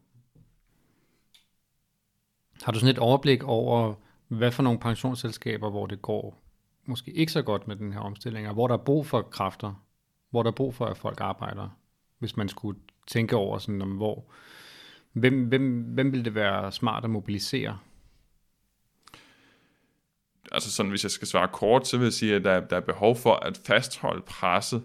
Har 2.64 2.72
du 2.72 2.80
sådan 2.80 2.96
et 2.96 3.00
overblik 3.00 3.44
over, 3.44 3.94
hvad 4.28 4.52
for 4.52 4.64
nogle 4.64 4.80
pensionsselskaber, 4.80 5.70
hvor 5.70 5.86
det 5.86 6.02
går 6.02 6.42
måske 6.86 7.12
ikke 7.12 7.32
så 7.32 7.42
godt 7.42 7.68
med 7.68 7.76
den 7.76 7.94
her 7.94 8.00
omstilling, 8.00 8.48
og 8.48 8.54
hvor 8.54 8.68
der 8.68 8.74
er 8.74 8.84
brug 8.84 9.06
for 9.06 9.22
kræfter 9.22 9.84
hvor 10.30 10.44
der 10.44 10.52
er 10.52 10.56
brug 10.56 10.76
for, 10.76 10.86
at 10.86 10.98
folk 10.98 11.22
arbejder, 11.22 11.70
hvis 12.20 12.38
man 12.38 12.50
skulle 12.50 12.80
tænke 13.08 13.36
over 13.36 13.58
sådan, 13.58 13.82
om 13.82 13.92
hvor, 13.92 14.32
hvem, 15.13 15.48
hvem, 15.48 15.82
hvem 15.82 16.12
ville 16.12 16.26
det 16.26 16.36
være 16.36 16.72
smart 16.72 17.04
at 17.04 17.10
mobilisere? 17.10 17.78
Altså 20.52 20.72
sådan, 20.72 20.89
hvis 20.89 21.04
jeg 21.04 21.12
skal 21.12 21.28
svare 21.28 21.48
kort, 21.48 21.88
så 21.88 21.98
vil 21.98 22.04
jeg 22.04 22.13
sige, 22.13 22.36
at 22.36 22.44
der, 22.44 22.60
der 22.60 22.76
er 22.76 22.82
behov 22.82 23.15
for 23.15 23.34
at 23.34 23.62
fastholde 23.65 24.22
presset 24.22 24.84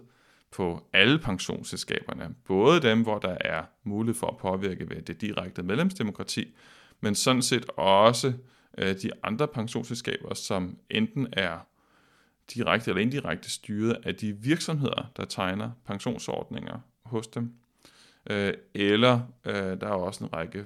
på 0.51 0.87
alle 0.93 1.19
pensionsselskaberne. 1.19 2.35
Både 2.47 2.81
dem, 2.81 3.01
hvor 3.01 3.19
der 3.19 3.37
er 3.41 3.63
mulighed 3.83 4.19
for 4.19 4.27
at 4.27 4.37
påvirke 4.37 4.89
ved 4.89 5.01
det 5.01 5.21
direkte 5.21 5.63
medlemsdemokrati, 5.63 6.55
men 7.01 7.15
sådan 7.15 7.41
set 7.41 7.65
også 7.77 8.33
øh, 8.77 8.95
de 9.01 9.11
andre 9.23 9.47
pensionsselskaber, 9.47 10.33
som 10.33 10.77
enten 10.89 11.27
er 11.33 11.59
direkte 12.53 12.91
eller 12.91 13.01
indirekte 13.01 13.51
styret 13.51 13.97
af 14.03 14.15
de 14.15 14.33
virksomheder, 14.33 15.11
der 15.17 15.25
tegner 15.25 15.71
pensionsordninger 15.85 16.79
hos 17.05 17.27
dem. 17.27 17.53
Øh, 18.29 18.53
eller 18.73 19.19
øh, 19.45 19.53
der 19.55 19.87
er 19.87 19.91
også 19.91 20.23
en 20.23 20.33
række 20.33 20.65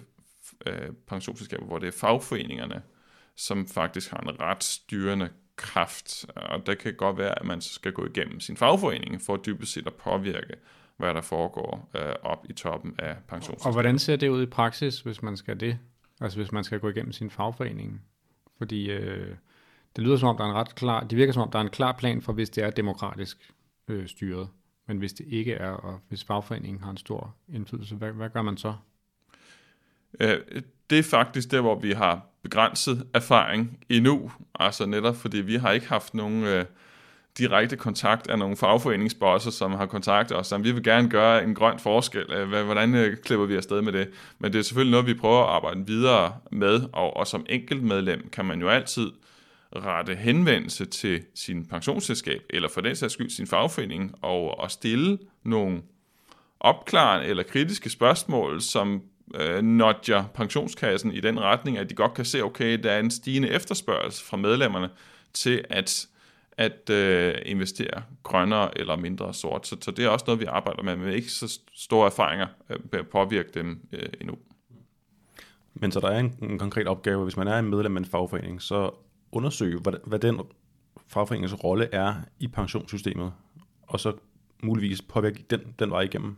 øh, 0.65 0.89
pensionsselskaber, 1.07 1.65
hvor 1.65 1.79
det 1.79 1.87
er 1.87 1.91
fagforeningerne, 1.91 2.81
som 3.35 3.67
faktisk 3.67 4.11
har 4.11 4.17
en 4.17 4.39
ret 4.39 4.63
styrende 4.63 5.29
kraft. 5.55 6.25
Og 6.35 6.65
det 6.65 6.77
kan 6.77 6.93
godt 6.93 7.17
være, 7.17 7.39
at 7.39 7.45
man 7.45 7.61
skal 7.61 7.91
gå 7.91 8.05
igennem 8.05 8.39
sin 8.39 8.57
fagforening 8.57 9.21
for 9.21 9.37
dybest 9.37 9.73
set 9.73 9.87
at 9.87 9.93
påvirke, 9.93 10.55
hvad 10.97 11.13
der 11.13 11.21
foregår 11.21 11.89
øh, 11.95 12.13
op 12.21 12.45
i 12.49 12.53
toppen 12.53 12.95
af 12.97 13.17
pensionssystemet. 13.27 13.65
Og 13.65 13.71
hvordan 13.71 13.99
ser 13.99 14.15
det 14.15 14.29
ud 14.29 14.43
i 14.43 14.45
praksis, 14.45 15.01
hvis 15.01 15.21
man 15.21 15.37
skal 15.37 15.59
det? 15.59 15.79
Altså 16.21 16.37
hvis 16.37 16.51
man 16.51 16.63
skal 16.63 16.79
gå 16.79 16.89
igennem 16.89 17.11
sin 17.11 17.29
fagforening? 17.29 18.01
Fordi 18.57 18.91
øh, 18.91 19.35
det 19.95 20.03
lyder 20.03 20.17
som 20.17 20.29
om, 20.29 20.37
der 20.37 20.43
er 20.43 20.49
en 20.49 20.55
ret 20.55 20.75
klar, 20.75 21.03
det 21.03 21.17
virker 21.17 21.33
som 21.33 21.41
om, 21.41 21.51
der 21.51 21.59
er 21.59 21.63
en 21.63 21.69
klar 21.69 21.91
plan 21.91 22.21
for, 22.21 22.33
hvis 22.33 22.49
det 22.49 22.63
er 22.63 22.69
demokratisk 22.69 23.53
øh, 23.87 24.07
styret. 24.07 24.47
Men 24.87 24.97
hvis 24.97 25.13
det 25.13 25.25
ikke 25.29 25.53
er, 25.53 25.69
og 25.69 25.99
hvis 26.07 26.23
fagforeningen 26.23 26.83
har 26.83 26.91
en 26.91 26.97
stor 26.97 27.35
indflydelse, 27.53 27.95
hvad, 27.95 28.11
hvad 28.11 28.29
gør 28.29 28.41
man 28.41 28.57
så? 28.57 28.73
Øh, 30.19 30.37
det 30.89 30.99
er 30.99 31.03
faktisk 31.03 31.51
der, 31.51 31.61
hvor 31.61 31.79
vi 31.79 31.91
har 31.91 32.25
begrænset 32.43 33.07
erfaring 33.13 33.79
endnu. 33.89 34.31
Altså 34.59 34.85
netop 34.85 35.15
fordi 35.15 35.37
vi 35.37 35.55
har 35.55 35.71
ikke 35.71 35.87
haft 35.87 36.13
nogen 36.13 36.43
øh, 36.43 36.65
direkte 37.37 37.77
kontakt 37.77 38.29
af 38.29 38.39
nogle 38.39 38.57
fagforeningsbosser, 38.57 39.51
som 39.51 39.71
har 39.71 39.85
kontaktet 39.85 40.37
os, 40.37 40.47
som 40.47 40.63
vi 40.63 40.71
vil 40.71 40.83
gerne 40.83 41.09
gøre 41.09 41.43
en 41.43 41.55
grøn 41.55 41.79
forskel. 41.79 42.31
Øh, 42.31 42.65
hvordan 42.65 42.95
øh, 42.95 43.17
klipper 43.17 43.45
vi 43.45 43.55
afsted 43.55 43.81
med 43.81 43.93
det? 43.93 44.09
Men 44.39 44.53
det 44.53 44.59
er 44.59 44.63
selvfølgelig 44.63 44.91
noget, 44.91 45.07
vi 45.07 45.13
prøver 45.13 45.43
at 45.43 45.49
arbejde 45.49 45.87
videre 45.87 46.35
med, 46.51 46.81
og, 46.93 47.17
og 47.17 47.27
som 47.27 47.45
enkeltmedlem 47.49 48.29
kan 48.29 48.45
man 48.45 48.61
jo 48.61 48.69
altid 48.69 49.11
rette 49.75 50.15
henvendelse 50.15 50.85
til 50.85 51.23
sin 51.35 51.65
pensionsselskab, 51.65 52.41
eller 52.49 52.69
for 52.69 52.81
den 52.81 52.95
sags 52.95 53.13
skyld 53.13 53.29
sin 53.29 53.47
fagforening, 53.47 54.15
og, 54.21 54.59
og 54.59 54.71
stille 54.71 55.17
nogle 55.43 55.81
opklarende 56.59 57.27
eller 57.27 57.43
kritiske 57.43 57.89
spørgsmål, 57.89 58.61
som 58.61 59.01
øh, 59.35 59.63
nudger 59.63 60.23
pensionskassen 60.33 61.13
i 61.13 61.19
den 61.19 61.39
retning, 61.39 61.77
at 61.77 61.89
de 61.89 61.95
godt 61.95 62.13
kan 62.13 62.25
se, 62.25 62.43
okay, 62.43 62.79
der 62.83 62.91
er 62.91 62.99
en 62.99 63.11
stigende 63.11 63.49
efterspørgsel 63.49 64.25
fra 64.25 64.37
medlemmerne 64.37 64.89
til 65.33 65.65
at, 65.69 66.07
at 66.57 66.89
øh, 66.89 67.35
investere 67.45 68.03
grønnere 68.23 68.77
eller 68.77 68.95
mindre 68.95 69.33
sort. 69.33 69.67
Så, 69.67 69.77
så 69.81 69.91
det 69.91 70.05
er 70.05 70.09
også 70.09 70.25
noget, 70.27 70.39
vi 70.39 70.45
arbejder 70.45 70.83
med, 70.83 70.95
men 70.95 71.13
ikke 71.13 71.31
så 71.31 71.59
store 71.73 72.05
erfaringer 72.05 72.47
øh, 72.69 72.79
at 72.93 73.07
påvirke 73.07 73.49
dem 73.53 73.79
øh, 73.91 74.09
endnu. 74.21 74.37
Men 75.73 75.91
så 75.91 75.99
der 75.99 76.07
er 76.07 76.19
en, 76.19 76.35
en 76.41 76.59
konkret 76.59 76.87
opgave, 76.87 77.23
hvis 77.23 77.37
man 77.37 77.47
er 77.47 77.59
en 77.59 77.69
medlem 77.69 77.97
af 77.97 77.99
en 77.99 78.05
fagforening, 78.05 78.61
så 78.61 78.91
undersøge, 79.31 79.79
hvad, 79.79 79.93
hvad 80.05 80.19
den 80.19 80.39
fagforeningens 81.07 81.63
rolle 81.63 81.93
er 81.93 82.15
i 82.39 82.47
pensionssystemet, 82.47 83.33
og 83.81 83.99
så 83.99 84.13
muligvis 84.63 85.01
påvirke 85.01 85.45
den, 85.49 85.75
den 85.79 85.91
vej 85.91 86.01
igennem. 86.01 86.37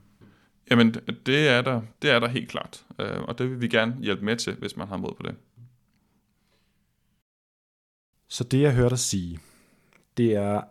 Jamen, 0.71 0.93
det 1.25 1.47
er 1.47 1.61
der, 1.61 1.81
det 2.01 2.11
er 2.11 2.19
der 2.19 2.27
helt 2.27 2.49
klart, 2.49 2.85
øh, 2.99 3.21
og 3.21 3.37
det 3.37 3.49
vil 3.49 3.61
vi 3.61 3.67
gerne 3.67 3.97
hjælpe 4.01 4.25
med 4.25 4.35
til, 4.35 4.55
hvis 4.55 4.77
man 4.77 4.87
har 4.87 4.97
mod 4.97 5.13
på 5.17 5.23
det. 5.23 5.35
Så 8.27 8.43
det, 8.43 8.61
jeg 8.61 8.73
hørte 8.73 8.89
dig 8.89 8.99
sige, 8.99 9.39
det 10.17 10.35
er, 10.35 10.61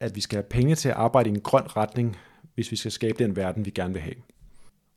at 0.00 0.14
vi 0.14 0.20
skal 0.20 0.36
have 0.36 0.48
penge 0.50 0.74
til 0.74 0.88
at 0.88 0.94
arbejde 0.94 1.30
i 1.30 1.32
en 1.32 1.40
grøn 1.40 1.76
retning, 1.76 2.16
hvis 2.54 2.70
vi 2.70 2.76
skal 2.76 2.92
skabe 2.92 3.24
den 3.24 3.36
verden, 3.36 3.64
vi 3.64 3.70
gerne 3.70 3.92
vil 3.92 4.02
have. 4.02 4.14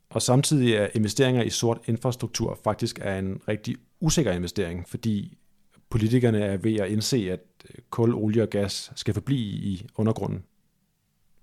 Og 0.10 0.22
samtidig 0.22 0.74
er 0.74 0.88
investeringer 0.94 1.44
i 1.44 1.50
sort 1.50 1.80
infrastruktur 1.86 2.60
faktisk 2.64 3.00
er 3.02 3.20
en 3.20 3.42
rigtig 3.48 3.76
usikker 4.00 4.32
investering, 4.32 4.88
fordi 4.90 5.38
politikerne 5.96 6.40
er 6.40 6.58
ved 6.58 6.76
at 6.76 6.90
indse, 6.90 7.32
at 7.32 7.40
øh, 7.70 7.76
kul, 7.90 8.14
olie 8.14 8.44
og 8.44 8.50
gas 8.50 8.92
skal 8.96 9.14
forblive 9.14 9.40
i 9.40 9.88
undergrunden, 9.96 10.44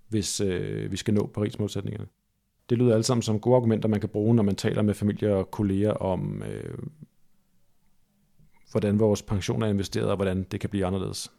hvis 0.09 0.41
øh, 0.41 0.93
vi 0.93 0.97
skal 0.97 1.15
nå 1.15 1.31
Paris-målsætningerne. 1.35 2.07
Det 2.71 2.79
lyder 2.79 2.95
alt 2.95 3.07
sammen 3.07 3.23
som 3.23 3.41
gode 3.41 3.57
argumenter, 3.57 3.89
man 3.89 4.01
kan 4.01 4.09
bruge, 4.09 4.35
når 4.35 4.43
man 4.43 4.57
taler 4.57 4.83
med 4.83 4.95
familie 4.95 5.35
og 5.35 5.51
kolleger 5.51 5.93
om, 5.93 6.43
øh, 6.43 6.79
hvordan 8.71 8.99
vores 8.99 9.23
pension 9.23 9.63
er 9.63 9.67
investeret, 9.67 10.11
og 10.11 10.17
hvordan 10.17 10.43
det 10.43 10.61
kan 10.61 10.71
blive 10.71 10.87
anderledes. 10.87 11.33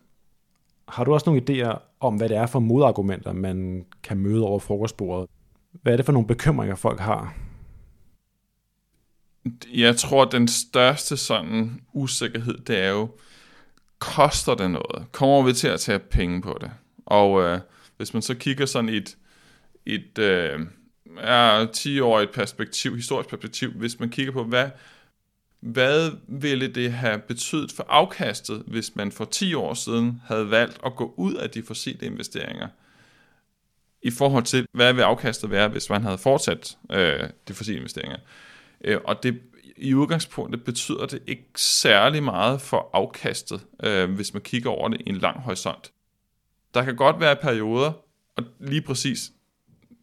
Har 0.88 1.04
du 1.04 1.14
også 1.14 1.30
nogle 1.30 1.44
idéer 1.50 1.78
om, 2.00 2.16
hvad 2.16 2.30
det 2.30 2.38
er 2.38 2.46
for 2.46 2.60
modargumenter, 2.60 3.34
man 3.34 3.86
kan 4.04 4.18
møde 4.18 4.44
over 4.44 4.60
frokostbordet? 4.60 5.30
Hvad 5.72 5.94
er 5.94 5.98
det 5.98 6.06
for 6.06 6.14
nogle 6.14 6.28
bekymringer, 6.28 6.76
folk 6.76 7.00
har? 7.00 7.36
Jeg 9.74 9.98
tror, 9.98 10.26
den 10.26 10.48
største 10.48 11.18
sådan 11.18 11.82
usikkerhed, 11.94 12.58
det 12.58 12.78
er 12.78 12.90
jo, 12.90 13.10
koster 14.00 14.56
det 14.56 14.72
noget? 14.72 15.12
Kommer 15.12 15.42
vi 15.42 15.54
til 15.54 15.68
at 15.68 15.80
tage 15.80 16.00
penge 16.00 16.42
på 16.42 16.58
det? 16.62 16.72
Og 17.06 17.42
øh, 17.42 17.60
hvis 17.98 18.14
man 18.14 18.22
så 18.22 18.34
kigger 18.34 18.66
sådan 18.66 18.90
i 18.90 18.98
et, 18.98 19.18
et 19.86 20.18
øh, 20.18 20.60
er 21.18 21.66
10-årigt 21.66 22.34
perspektiv, 22.34 22.96
historisk 22.96 23.30
perspektiv, 23.30 23.72
hvis 23.72 24.00
man 24.00 24.10
kigger 24.10 24.34
på, 24.34 24.44
hvad, 24.44 24.70
hvad 25.60 26.12
ville 26.28 26.68
det 26.68 26.94
have 26.94 27.20
betydet 27.20 27.72
for 27.72 27.86
afkastet, 27.90 28.64
hvis 28.68 28.96
man 28.96 29.12
for 29.12 29.26
10 29.26 29.54
år 29.54 29.74
siden 29.74 30.22
havde 30.26 30.52
valgt 30.52 30.80
at 30.86 30.96
gå 30.96 31.14
ud 31.18 31.34
af 31.34 31.50
de 31.50 31.64
fossile 31.64 32.06
investeringer, 32.06 32.68
i 34.02 34.12
forhold 34.12 34.44
til, 34.44 34.66
hvad 34.72 34.94
vil 34.94 35.02
afkastet 35.02 35.50
være, 35.50 35.68
hvis 35.68 35.90
man 35.90 36.04
havde 36.04 36.18
fortsat 36.18 36.78
øh, 36.92 37.30
de 37.48 37.54
fossile 37.54 37.78
investeringer. 37.78 38.18
Øh, 38.84 39.00
og 39.06 39.24
det, 39.24 39.42
i 39.78 39.94
udgangspunktet 39.94 40.64
betyder 40.64 41.06
det 41.06 41.22
ikke 41.28 41.50
særlig 41.56 42.24
meget 42.24 42.62
for 42.62 42.90
afkastet, 42.94 43.62
øh, 43.84 44.12
hvis 44.12 44.34
man 44.34 44.42
kigger 44.42 44.70
over 44.70 44.90
det 44.90 45.02
i 45.02 45.10
en 45.10 45.18
lang 45.18 45.40
horisont. 45.40 45.92
Der 46.74 46.84
kan 46.84 46.96
godt 46.96 47.20
være 47.20 47.36
perioder, 47.36 47.92
og 48.38 48.44
lige 48.60 48.82
præcis 48.82 49.32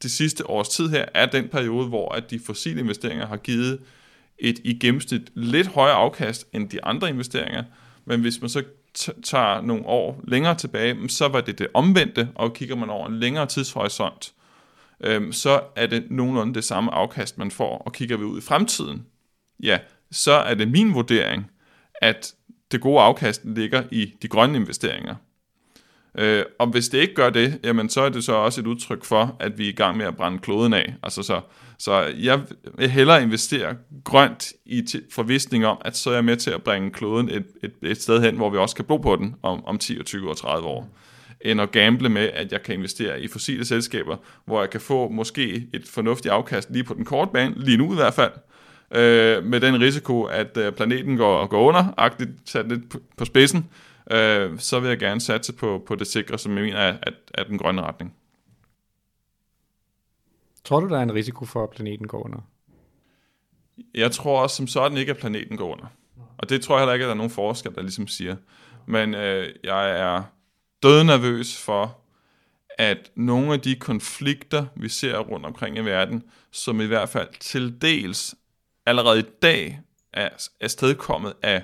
det 0.03 0.11
sidste 0.11 0.51
års 0.51 0.69
tid 0.69 0.89
her, 0.89 1.05
er 1.15 1.27
den 1.27 1.49
periode, 1.49 1.89
hvor 1.89 2.13
at 2.13 2.31
de 2.31 2.41
fossile 2.41 2.81
investeringer 2.81 3.27
har 3.27 3.37
givet 3.37 3.81
et 4.39 4.61
i 4.65 4.79
gennemsnit 4.79 5.23
lidt 5.35 5.67
højere 5.67 5.97
afkast 5.97 6.49
end 6.53 6.69
de 6.69 6.85
andre 6.85 7.09
investeringer. 7.09 7.65
Men 8.05 8.21
hvis 8.21 8.41
man 8.41 8.51
så 8.51 8.63
tager 9.23 9.61
nogle 9.61 9.87
år 9.87 10.21
længere 10.29 10.55
tilbage, 10.55 11.09
så 11.09 11.29
var 11.29 11.41
det 11.41 11.59
det 11.59 11.67
omvendte, 11.75 12.29
og 12.35 12.55
kigger 12.55 12.77
man 12.77 12.91
over 12.91 13.09
en 13.09 13.19
længere 13.19 13.47
tidshorisont, 13.47 14.33
øhm, 15.05 15.33
så 15.33 15.61
er 15.77 15.87
det 15.87 16.11
nogenlunde 16.11 16.55
det 16.55 16.65
samme 16.65 16.91
afkast, 16.91 17.39
man 17.39 17.51
får, 17.51 17.79
og 17.79 17.93
kigger 17.93 18.17
vi 18.17 18.25
ud 18.25 18.39
i 18.39 18.43
fremtiden, 18.43 19.07
ja, 19.63 19.79
så 20.11 20.33
er 20.33 20.55
det 20.55 20.69
min 20.69 20.95
vurdering, 20.95 21.51
at 21.95 22.35
det 22.73 22.81
gode 22.81 23.01
afkast 23.01 23.45
ligger 23.45 23.83
i 23.91 24.13
de 24.23 24.29
grønne 24.29 24.59
investeringer. 24.59 25.15
Øh, 26.19 26.45
og 26.59 26.67
hvis 26.67 26.89
det 26.89 26.99
ikke 26.99 27.15
gør 27.15 27.31
det, 27.31 27.61
jamen 27.65 27.89
så 27.89 28.01
er 28.01 28.09
det 28.09 28.25
så 28.25 28.33
også 28.33 28.61
et 28.61 28.67
udtryk 28.67 29.05
for, 29.05 29.37
at 29.41 29.59
vi 29.59 29.65
er 29.65 29.69
i 29.69 29.73
gang 29.73 29.97
med 29.97 30.07
at 30.07 30.17
brænde 30.17 30.39
kloden 30.39 30.73
af. 30.73 30.95
Altså 31.03 31.23
så, 31.23 31.41
så 31.79 32.01
jeg 32.19 32.41
vil 32.79 32.91
hellere 32.91 33.23
investere 33.23 33.77
grønt 34.05 34.53
i 34.67 34.87
forvisning 35.13 35.67
om, 35.67 35.79
at 35.85 35.97
så 35.97 36.11
er 36.11 36.15
jeg 36.15 36.25
med 36.25 36.37
til 36.37 36.51
at 36.51 36.63
bringe 36.63 36.91
kloden 36.91 37.29
et, 37.29 37.47
et, 37.63 37.73
et 37.83 38.03
sted 38.03 38.23
hen, 38.23 38.37
hvor 38.37 38.51
vi 38.51 38.59
også 38.59 38.77
kan 38.77 38.85
bo 38.85 38.97
på 38.97 39.17
den 39.17 39.35
om, 39.43 39.65
om 39.65 39.79
10, 39.79 40.03
20 40.03 40.31
og 40.31 40.37
30 40.37 40.67
år 40.69 40.89
end 41.41 41.61
at 41.61 41.73
gamble 41.73 42.09
med, 42.09 42.31
at 42.33 42.53
jeg 42.53 42.63
kan 42.63 42.75
investere 42.75 43.21
i 43.21 43.29
fossile 43.29 43.65
selskaber, 43.65 44.17
hvor 44.45 44.61
jeg 44.61 44.71
kan 44.71 44.81
få 44.81 45.09
måske 45.09 45.67
et 45.75 45.89
fornuftigt 45.89 46.33
afkast 46.33 46.71
lige 46.71 46.85
på 46.85 46.95
den 46.95 47.05
korte 47.05 47.31
bane, 47.33 47.55
lige 47.57 47.77
nu 47.77 47.93
i 47.93 47.95
hvert 47.95 48.15
fald, 48.15 48.33
øh, 48.91 49.45
med 49.45 49.61
den 49.61 49.81
risiko, 49.81 50.23
at 50.23 50.57
øh, 50.57 50.73
planeten 50.73 51.17
går, 51.17 51.47
går 51.47 51.69
under, 51.69 51.95
agtigt 51.97 52.31
sat 52.45 52.69
lidt 52.69 52.83
på 53.17 53.25
spidsen, 53.25 53.71
øh, 54.11 54.59
så 54.59 54.81
vil 54.81 54.89
jeg 54.89 54.99
gerne 54.99 55.21
satse 55.21 55.53
på, 55.53 55.83
på 55.87 55.95
det 55.95 56.07
sikre, 56.07 56.39
som 56.39 56.57
jeg 56.57 56.65
mener 56.65 56.79
er, 56.79 56.97
er, 57.03 57.11
er 57.35 57.45
den 57.45 57.59
grønne 57.59 57.83
retning. 57.83 58.15
Tror 60.65 60.81
du, 60.81 60.89
der 60.89 60.99
er 60.99 61.03
en 61.03 61.15
risiko 61.15 61.45
for, 61.45 61.63
at 61.63 61.71
planeten 61.71 62.09
går 62.09 62.25
under? 62.25 62.39
Jeg 63.95 64.13
tror 64.13 64.43
også 64.43 64.57
som 64.57 64.67
sådan 64.67 64.99
ikke, 64.99 65.11
at 65.11 65.19
planeten 65.19 65.57
går 65.57 65.73
under. 65.73 65.87
Og 66.39 66.49
det 66.49 66.63
tror 66.63 66.75
jeg 66.75 66.81
heller 66.81 66.95
ikke, 66.95 67.05
at 67.05 67.07
der 67.07 67.15
er 67.15 67.17
nogen 67.17 67.31
forskere, 67.31 67.75
der 67.75 67.83
ligesom 67.83 68.07
siger. 68.07 68.37
Men 68.87 69.15
øh, 69.15 69.49
jeg 69.65 70.01
er 70.01 70.23
død 70.83 71.05
nervøs 71.05 71.63
for, 71.63 71.99
at 72.79 73.11
nogle 73.15 73.53
af 73.53 73.61
de 73.61 73.75
konflikter, 73.75 74.67
vi 74.77 74.89
ser 74.89 75.19
rundt 75.19 75.47
omkring 75.47 75.77
i 75.77 75.81
verden, 75.81 76.23
som 76.51 76.81
i 76.81 76.87
hvert 76.87 77.09
fald 77.09 77.29
til 77.41 77.83
dels 77.83 78.35
allerede 78.87 79.19
i 79.19 79.27
dag 79.43 79.81
er, 80.13 80.29
afstedkommet 80.61 80.71
stedkommet 80.71 81.33
af 81.43 81.63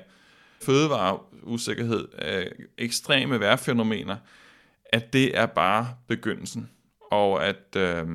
fødevareusikkerhed, 0.63 2.09
af 2.19 2.53
ekstreme 2.79 3.41
vejrfænomener, 3.41 4.17
at 4.93 5.13
det 5.13 5.39
er 5.39 5.47
bare 5.47 5.89
begyndelsen. 6.09 6.71
Og 7.11 7.47
at, 7.47 7.77
øh, 7.77 8.07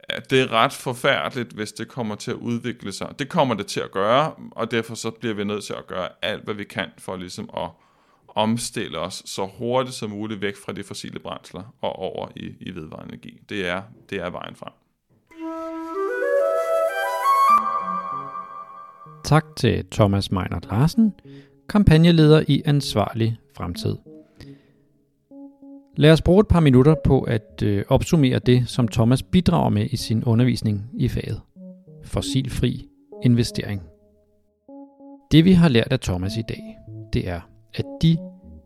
at 0.00 0.30
det 0.30 0.40
er 0.40 0.52
ret 0.52 0.72
forfærdeligt, 0.72 1.52
hvis 1.52 1.72
det 1.72 1.88
kommer 1.88 2.14
til 2.14 2.30
at 2.30 2.36
udvikle 2.36 2.92
sig. 2.92 3.14
Det 3.18 3.28
kommer 3.28 3.54
det 3.54 3.66
til 3.66 3.80
at 3.80 3.90
gøre, 3.90 4.34
og 4.50 4.70
derfor 4.70 4.94
så 4.94 5.10
bliver 5.10 5.34
vi 5.34 5.44
nødt 5.44 5.64
til 5.64 5.72
at 5.72 5.86
gøre 5.86 6.08
alt, 6.22 6.44
hvad 6.44 6.54
vi 6.54 6.64
kan 6.64 6.90
for 6.98 7.16
ligesom 7.16 7.50
at, 7.56 7.70
omstille 8.36 8.98
os 8.98 9.22
så 9.26 9.46
hurtigt 9.58 9.96
som 9.96 10.10
muligt 10.10 10.40
væk 10.40 10.56
fra 10.56 10.72
de 10.72 10.84
fossile 10.84 11.18
brændsler 11.18 11.74
og 11.80 11.96
over 11.96 12.28
i, 12.36 12.52
i 12.60 12.74
vedvarende 12.74 13.14
energi. 13.14 13.40
Det 13.48 13.68
er, 13.68 13.82
det 14.10 14.18
er 14.18 14.30
vejen 14.30 14.56
frem. 14.56 14.72
Tak 19.24 19.44
til 19.56 19.86
Thomas 19.90 20.32
Meinert 20.32 20.66
Larsen, 20.70 21.12
kampagneleder 21.68 22.44
i 22.48 22.62
Ansvarlig 22.64 23.38
Fremtid. 23.56 23.96
Lad 25.96 26.12
os 26.12 26.22
bruge 26.22 26.40
et 26.40 26.48
par 26.48 26.60
minutter 26.60 26.94
på 27.04 27.20
at 27.20 27.62
øh, 27.62 27.84
opsummere 27.88 28.38
det, 28.38 28.68
som 28.68 28.88
Thomas 28.88 29.22
bidrager 29.22 29.68
med 29.70 29.86
i 29.90 29.96
sin 29.96 30.24
undervisning 30.24 30.90
i 30.94 31.08
faget. 31.08 31.40
Fossilfri 32.04 32.88
investering. 33.24 33.82
Det 35.32 35.44
vi 35.44 35.52
har 35.52 35.68
lært 35.68 35.92
af 35.92 36.00
Thomas 36.00 36.36
i 36.36 36.42
dag, 36.48 36.76
det 37.12 37.28
er, 37.28 37.40
at 37.74 37.84
de 38.02 38.18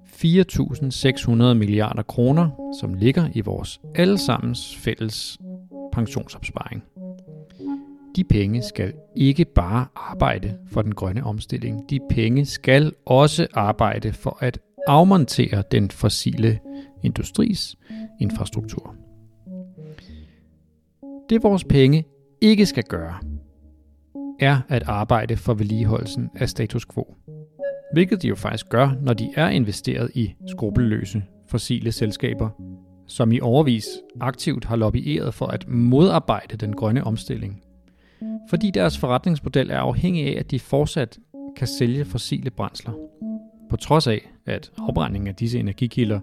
4.600 0.05 1.55
milliarder 1.55 2.03
kroner, 2.03 2.73
som 2.81 2.95
ligger 2.95 3.29
i 3.35 3.41
vores 3.41 3.81
allesammens 3.95 4.77
fælles 4.77 5.39
pensionsopsparing, 5.93 6.83
de 8.17 8.25
penge 8.25 8.63
skal 8.63 8.93
ikke 9.17 9.45
bare 9.45 9.87
arbejde 9.95 10.59
for 10.67 10.83
den 10.83 10.95
grønne 10.95 11.25
omstilling. 11.25 11.91
De 11.91 12.01
penge 12.11 12.47
skal 12.47 12.93
også 13.07 13.47
arbejde 13.55 14.13
for 14.13 14.39
at 14.41 14.59
afmontere 14.87 15.63
den 15.71 15.91
fossile 15.91 16.59
industris 17.03 17.77
infrastruktur. 18.21 18.95
Det 21.31 21.43
vores 21.43 21.65
penge 21.65 22.05
ikke 22.41 22.67
skal 22.67 22.85
gøre, 22.85 23.15
er 24.41 24.61
at 24.69 24.83
arbejde 24.87 25.37
for 25.37 25.55
vedligeholdelsen 25.55 26.31
af 26.35 26.49
status 26.49 26.87
quo. 26.87 27.15
Hvilket 27.93 28.23
de 28.23 28.29
jo 28.29 28.35
faktisk 28.35 28.69
gør, 28.69 28.91
når 29.03 29.13
de 29.13 29.31
er 29.37 29.49
investeret 29.49 30.11
i 30.15 30.35
skrupelløse 30.47 31.23
fossile 31.49 31.93
selskaber, 31.93 32.49
som 33.07 33.33
i 33.33 33.41
overvis 33.41 33.87
aktivt 34.21 34.65
har 34.65 34.77
lobbyeret 34.77 35.35
for 35.35 35.47
at 35.47 35.69
modarbejde 35.69 36.57
den 36.57 36.77
grønne 36.77 37.05
omstilling. 37.05 37.63
Fordi 38.51 38.71
deres 38.71 38.99
forretningsmodel 38.99 39.71
er 39.71 39.79
afhængig 39.79 40.27
af, 40.27 40.41
at 40.41 40.51
de 40.51 40.59
fortsat 40.59 41.19
kan 41.57 41.67
sælge 41.67 42.05
fossile 42.05 42.51
brændsler. 42.51 42.93
På 43.71 43.77
trods 43.77 44.07
af, 44.07 44.31
at 44.47 44.73
afbrændingen 44.79 45.29
af 45.29 45.35
disse 45.35 45.59
energikilder 45.59 46.21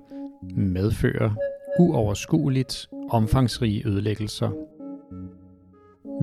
medfører 0.55 1.31
uoverskueligt 1.79 2.87
omfangsrige 3.09 3.87
ødelæggelser. 3.87 4.49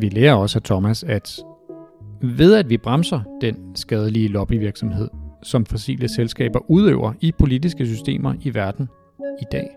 Vi 0.00 0.08
lærer 0.08 0.34
også 0.34 0.58
af 0.58 0.62
Thomas, 0.62 1.04
at 1.04 1.38
ved 2.22 2.54
at 2.54 2.70
vi 2.70 2.76
bremser 2.76 3.20
den 3.40 3.76
skadelige 3.76 4.28
lobbyvirksomhed, 4.28 5.08
som 5.44 5.66
fossile 5.66 6.08
selskaber 6.08 6.70
udøver 6.70 7.12
i 7.20 7.32
politiske 7.32 7.86
systemer 7.86 8.34
i 8.40 8.54
verden 8.54 8.88
i 9.40 9.44
dag, 9.52 9.68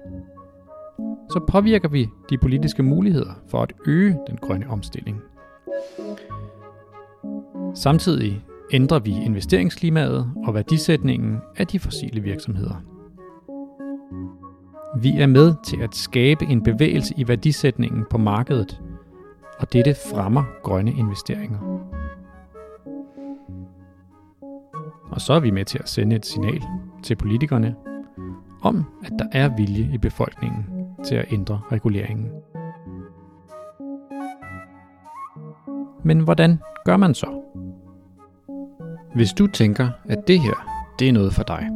så 1.30 1.40
påvirker 1.48 1.90
vi 1.90 2.08
de 2.30 2.38
politiske 2.38 2.84
muligheder 2.84 3.42
for 3.50 3.62
at 3.62 3.74
øge 3.88 4.18
den 4.28 4.38
grønne 4.38 4.70
omstilling. 4.70 5.22
Samtidig 7.76 8.46
ændrer 8.74 9.00
vi 9.00 9.12
investeringsklimaet 9.12 10.32
og 10.48 10.54
værdisætningen 10.54 11.38
af 11.58 11.68
de 11.68 11.80
fossile 11.80 12.22
virksomheder. 12.22 12.84
Vi 15.02 15.10
er 15.10 15.28
med 15.28 15.54
til 15.64 15.82
at 15.82 15.96
skabe 15.96 16.46
en 16.46 16.64
bevægelse 16.64 17.14
i 17.18 17.28
værdisætningen 17.28 18.06
på 18.10 18.18
markedet, 18.18 18.82
og 19.60 19.74
dette 19.74 19.96
fremmer 20.14 20.44
grønne 20.64 20.92
investeringer. 20.92 21.60
Og 25.18 25.22
så 25.22 25.34
er 25.34 25.40
vi 25.40 25.52
med 25.52 25.66
til 25.66 25.80
at 25.80 25.90
sende 25.90 26.16
et 26.16 26.26
signal 26.26 26.62
til 27.04 27.16
politikerne 27.16 27.76
om, 28.62 28.86
at 29.04 29.12
der 29.20 29.26
er 29.32 29.56
vilje 29.58 29.90
i 29.94 29.98
befolkningen 29.98 30.66
til 31.06 31.16
at 31.16 31.26
ændre 31.32 31.62
reguleringen. 31.72 32.30
Men 36.04 36.20
hvordan 36.20 36.60
gør 36.86 36.98
man 36.98 37.14
så? 37.14 37.28
Hvis 39.16 39.34
du 39.34 39.48
tænker, 39.48 39.90
at 40.06 40.28
det 40.28 40.40
her, 40.40 40.54
det 41.00 41.10
er 41.10 41.14
noget 41.14 41.34
for 41.34 41.44
dig, 41.44 41.70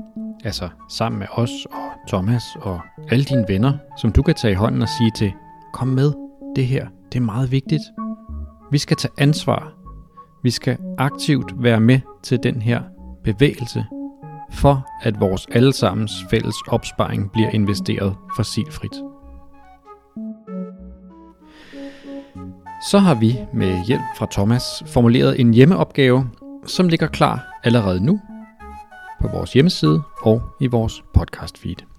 altså 0.43 0.69
sammen 0.89 1.19
med 1.19 1.27
os 1.31 1.65
og 1.65 1.91
Thomas 2.07 2.43
og 2.61 2.79
alle 3.09 3.25
dine 3.25 3.45
venner, 3.47 3.77
som 3.97 4.11
du 4.11 4.21
kan 4.21 4.35
tage 4.35 4.51
i 4.51 4.55
hånden 4.55 4.81
og 4.81 4.89
sige 4.97 5.11
til, 5.15 5.31
kom 5.73 5.87
med, 5.87 6.13
det 6.55 6.65
her, 6.65 6.87
det 7.13 7.19
er 7.19 7.23
meget 7.23 7.51
vigtigt. 7.51 7.83
Vi 8.71 8.77
skal 8.77 8.97
tage 8.97 9.11
ansvar. 9.17 9.73
Vi 10.43 10.49
skal 10.49 10.77
aktivt 10.97 11.63
være 11.63 11.79
med 11.79 11.99
til 12.23 12.39
den 12.43 12.61
her 12.61 12.81
bevægelse, 13.23 13.85
for 14.51 14.87
at 15.01 15.19
vores 15.19 15.47
allesammens 15.51 16.11
fælles 16.29 16.55
opsparing 16.67 17.31
bliver 17.31 17.49
investeret 17.49 18.15
fossilfrit. 18.35 18.95
Så 22.89 22.99
har 22.99 23.15
vi 23.15 23.37
med 23.53 23.85
hjælp 23.87 24.01
fra 24.17 24.27
Thomas 24.31 24.83
formuleret 24.87 25.39
en 25.39 25.53
hjemmeopgave, 25.53 26.29
som 26.65 26.87
ligger 26.87 27.07
klar 27.07 27.59
allerede 27.63 28.05
nu 28.05 28.19
på 29.21 29.27
vores 29.27 29.53
hjemmeside 29.53 30.01
og 30.21 30.41
i 30.59 30.67
vores 30.67 31.03
podcast 31.13 31.57
feed. 31.57 31.90